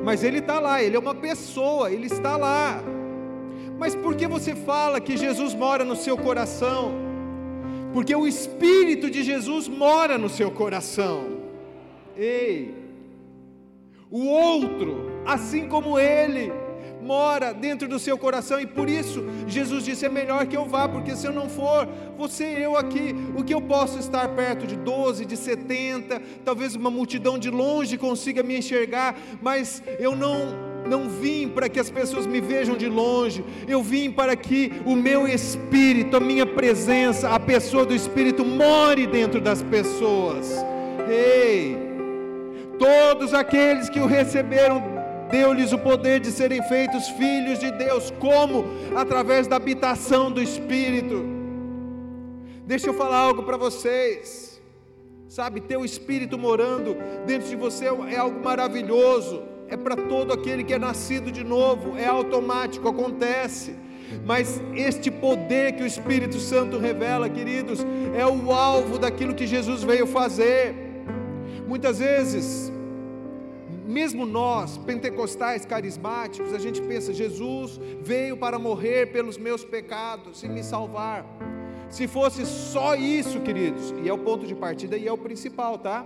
[0.05, 2.83] Mas ele está lá, ele é uma pessoa, ele está lá.
[3.81, 6.93] Mas por que você fala que Jesus mora no seu coração?
[7.95, 11.39] Porque o Espírito de Jesus mora no seu coração.
[12.15, 12.75] Ei,
[14.11, 16.53] o outro, assim como ele,
[17.01, 20.87] mora dentro do seu coração e por isso Jesus disse: é melhor que eu vá,
[20.87, 24.67] porque se eu não for, você e eu aqui, o que eu posso estar perto
[24.67, 30.70] de 12, de 70, talvez uma multidão de longe consiga me enxergar, mas eu não
[30.89, 34.97] não vim para que as pessoas me vejam de longe, eu vim para que o
[34.97, 40.65] meu espírito, a minha presença, a pessoa do espírito more dentro das pessoas.
[41.09, 41.77] Ei,
[42.79, 45.01] todos aqueles que o receberam
[45.31, 48.65] deu-lhes o poder de serem feitos filhos de Deus, como?
[48.97, 51.25] Através da habitação do Espírito.
[52.67, 54.61] Deixa eu falar algo para vocês,
[55.29, 60.65] sabe, ter o Espírito morando dentro de você é algo maravilhoso, é para todo aquele
[60.65, 63.75] que é nascido de novo, é automático, acontece.
[64.27, 69.85] Mas este poder que o Espírito Santo revela, queridos, é o alvo daquilo que Jesus
[69.85, 70.75] veio fazer.
[71.69, 72.73] Muitas vezes,
[73.87, 80.49] mesmo nós, pentecostais carismáticos, a gente pensa: Jesus veio para morrer pelos meus pecados e
[80.49, 81.25] me salvar.
[81.89, 85.79] Se fosse só isso, queridos, e é o ponto de partida e é o principal,
[85.79, 86.05] tá?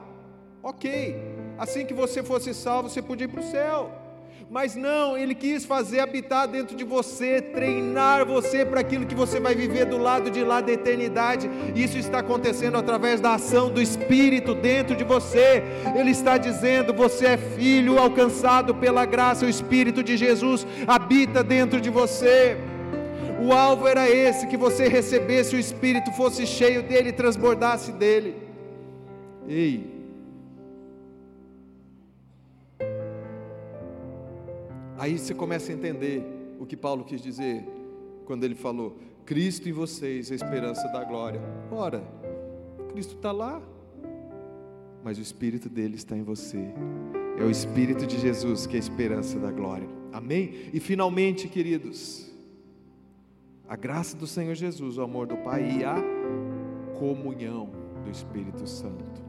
[0.62, 1.14] Ok,
[1.58, 4.04] assim que você fosse salvo, você podia ir para o céu.
[4.50, 9.40] Mas não, Ele quis fazer habitar dentro de você, treinar você para aquilo que você
[9.40, 11.50] vai viver do lado de lá da eternidade.
[11.74, 15.62] Isso está acontecendo através da ação do Espírito dentro de você.
[15.98, 21.80] Ele está dizendo: você é filho alcançado pela graça, o Espírito de Jesus habita dentro
[21.80, 22.56] de você.
[23.42, 28.36] O alvo era esse: que você recebesse o Espírito, fosse cheio dele, transbordasse dele.
[29.48, 29.93] Ei,
[34.96, 36.22] Aí você começa a entender
[36.58, 37.64] o que Paulo quis dizer
[38.24, 41.40] quando ele falou: Cristo em vocês, a esperança da glória.
[41.70, 42.02] Ora,
[42.92, 43.60] Cristo está lá,
[45.02, 46.72] mas o Espírito dele está em você.
[47.38, 49.88] É o Espírito de Jesus que é a esperança da glória.
[50.12, 50.70] Amém?
[50.72, 52.32] E finalmente, queridos,
[53.68, 55.96] a graça do Senhor Jesus, o amor do Pai e a
[56.98, 57.70] comunhão
[58.04, 59.22] do Espírito Santo.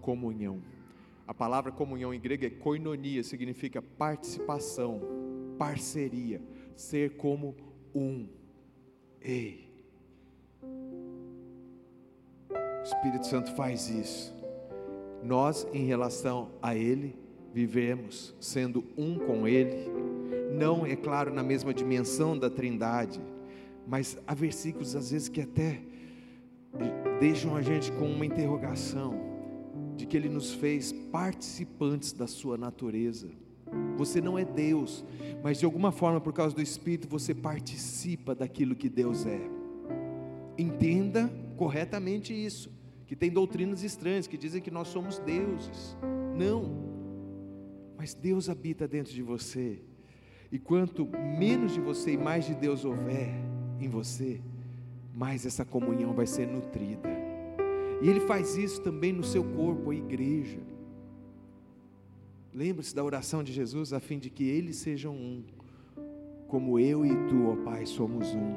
[0.00, 0.60] Comunhão.
[1.26, 5.00] A palavra comunhão em grego é koinonia, significa participação,
[5.58, 6.40] parceria,
[6.76, 7.56] ser como
[7.92, 8.28] um.
[9.20, 9.68] Ei.
[12.50, 14.32] O Espírito Santo faz isso.
[15.24, 17.16] Nós, em relação a Ele,
[17.52, 19.90] vivemos sendo um com Ele.
[20.52, 23.20] Não, é claro, na mesma dimensão da Trindade,
[23.84, 25.80] mas há versículos às vezes que até
[27.18, 29.35] deixam a gente com uma interrogação
[29.96, 33.28] de que Ele nos fez participantes da Sua natureza.
[33.96, 35.04] Você não é Deus,
[35.42, 39.40] mas de alguma forma, por causa do Espírito, você participa daquilo que Deus é.
[40.58, 42.70] Entenda corretamente isso.
[43.06, 45.96] Que tem doutrinas estranhas que dizem que nós somos deuses.
[46.36, 46.70] Não.
[47.96, 49.80] Mas Deus habita dentro de você.
[50.50, 51.06] E quanto
[51.38, 53.30] menos de você e mais de Deus houver
[53.80, 54.40] em você,
[55.14, 57.15] mais essa comunhão vai ser nutrida.
[58.02, 60.60] E Ele faz isso também no seu corpo, a igreja.
[62.52, 65.44] Lembre-se da oração de Jesus, a fim de que eles sejam um,
[66.48, 68.54] como eu e tu, ó Pai, somos um.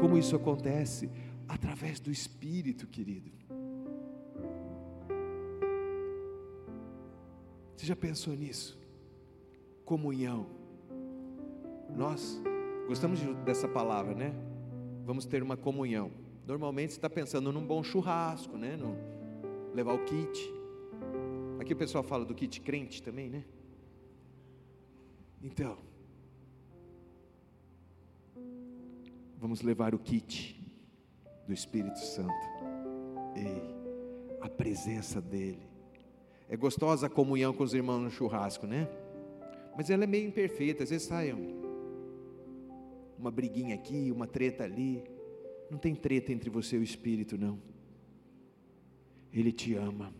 [0.00, 1.08] Como isso acontece?
[1.46, 3.30] Através do Espírito, querido.
[7.76, 8.78] Você já pensou nisso?
[9.84, 10.46] Comunhão.
[11.96, 12.40] Nós
[12.88, 14.34] gostamos dessa palavra, né?
[15.04, 16.10] Vamos ter uma comunhão.
[16.46, 18.76] Normalmente você está pensando num bom churrasco, né?
[18.76, 18.96] No,
[19.74, 20.52] levar o kit.
[21.60, 23.44] Aqui o pessoal fala do kit crente também, né?
[25.42, 25.76] Então,
[29.38, 30.60] vamos levar o kit
[31.46, 32.32] do Espírito Santo.
[33.34, 33.62] Ei,
[34.40, 35.66] a presença dele.
[36.48, 38.88] É gostosa a comunhão com os irmãos no churrasco, né?
[39.76, 41.32] Mas ela é meio imperfeita, às vezes sai
[43.18, 45.02] uma briguinha aqui, uma treta ali.
[45.72, 47.58] Não tem treta entre você e o Espírito, não.
[49.32, 50.12] Ele te ama.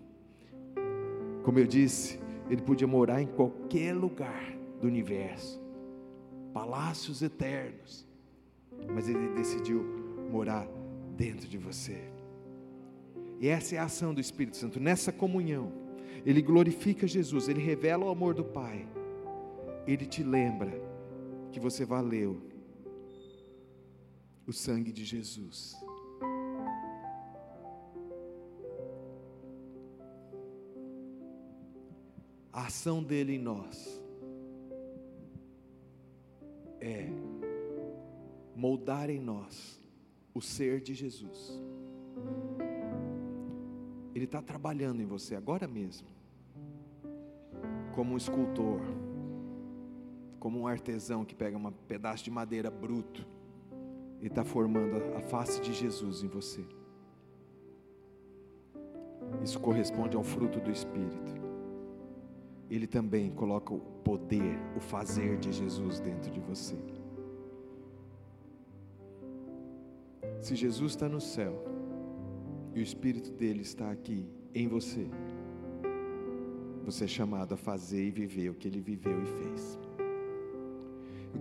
[1.44, 4.50] Como eu disse, ele podia morar em qualquer lugar
[4.80, 5.60] do universo,
[6.54, 8.08] palácios eternos,
[8.94, 9.84] mas ele decidiu
[10.30, 10.66] morar
[11.18, 12.02] dentro de você.
[13.38, 15.70] E essa é a ação do Espírito Santo, nessa comunhão.
[16.24, 18.88] ele glorifica Jesus, ele revela o amor do Pai,
[19.86, 20.72] ele te lembra
[21.50, 22.40] que você valeu
[24.46, 25.76] o sangue de Jesus.
[32.52, 34.00] A ação dele em nós
[36.80, 37.08] é
[38.54, 39.80] moldar em nós
[40.34, 41.60] o ser de Jesus.
[44.14, 46.06] Ele está trabalhando em você agora mesmo,
[47.94, 48.80] como um escultor,
[50.38, 53.31] como um artesão que pega um pedaço de madeira bruto
[54.22, 56.64] e está formando a face de Jesus em você.
[59.42, 61.34] Isso corresponde ao fruto do Espírito.
[62.70, 66.76] Ele também coloca o poder, o fazer de Jesus dentro de você.
[70.40, 71.64] Se Jesus está no céu
[72.74, 75.08] e o Espírito dele está aqui em você,
[76.84, 79.78] você é chamado a fazer e viver o que ele viveu e fez.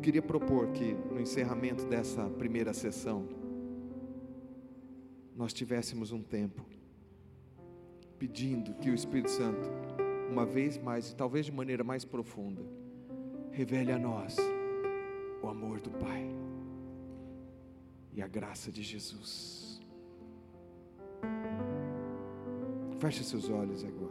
[0.02, 3.28] Queria propor que no encerramento dessa primeira sessão,
[5.36, 6.66] nós tivéssemos um tempo
[8.18, 9.70] pedindo que o Espírito Santo,
[10.30, 12.64] uma vez mais e talvez de maneira mais profunda,
[13.52, 14.38] revele a nós
[15.44, 16.28] o amor do Pai
[18.12, 19.80] e a graça de Jesus.
[23.00, 24.11] Feche seus olhos agora.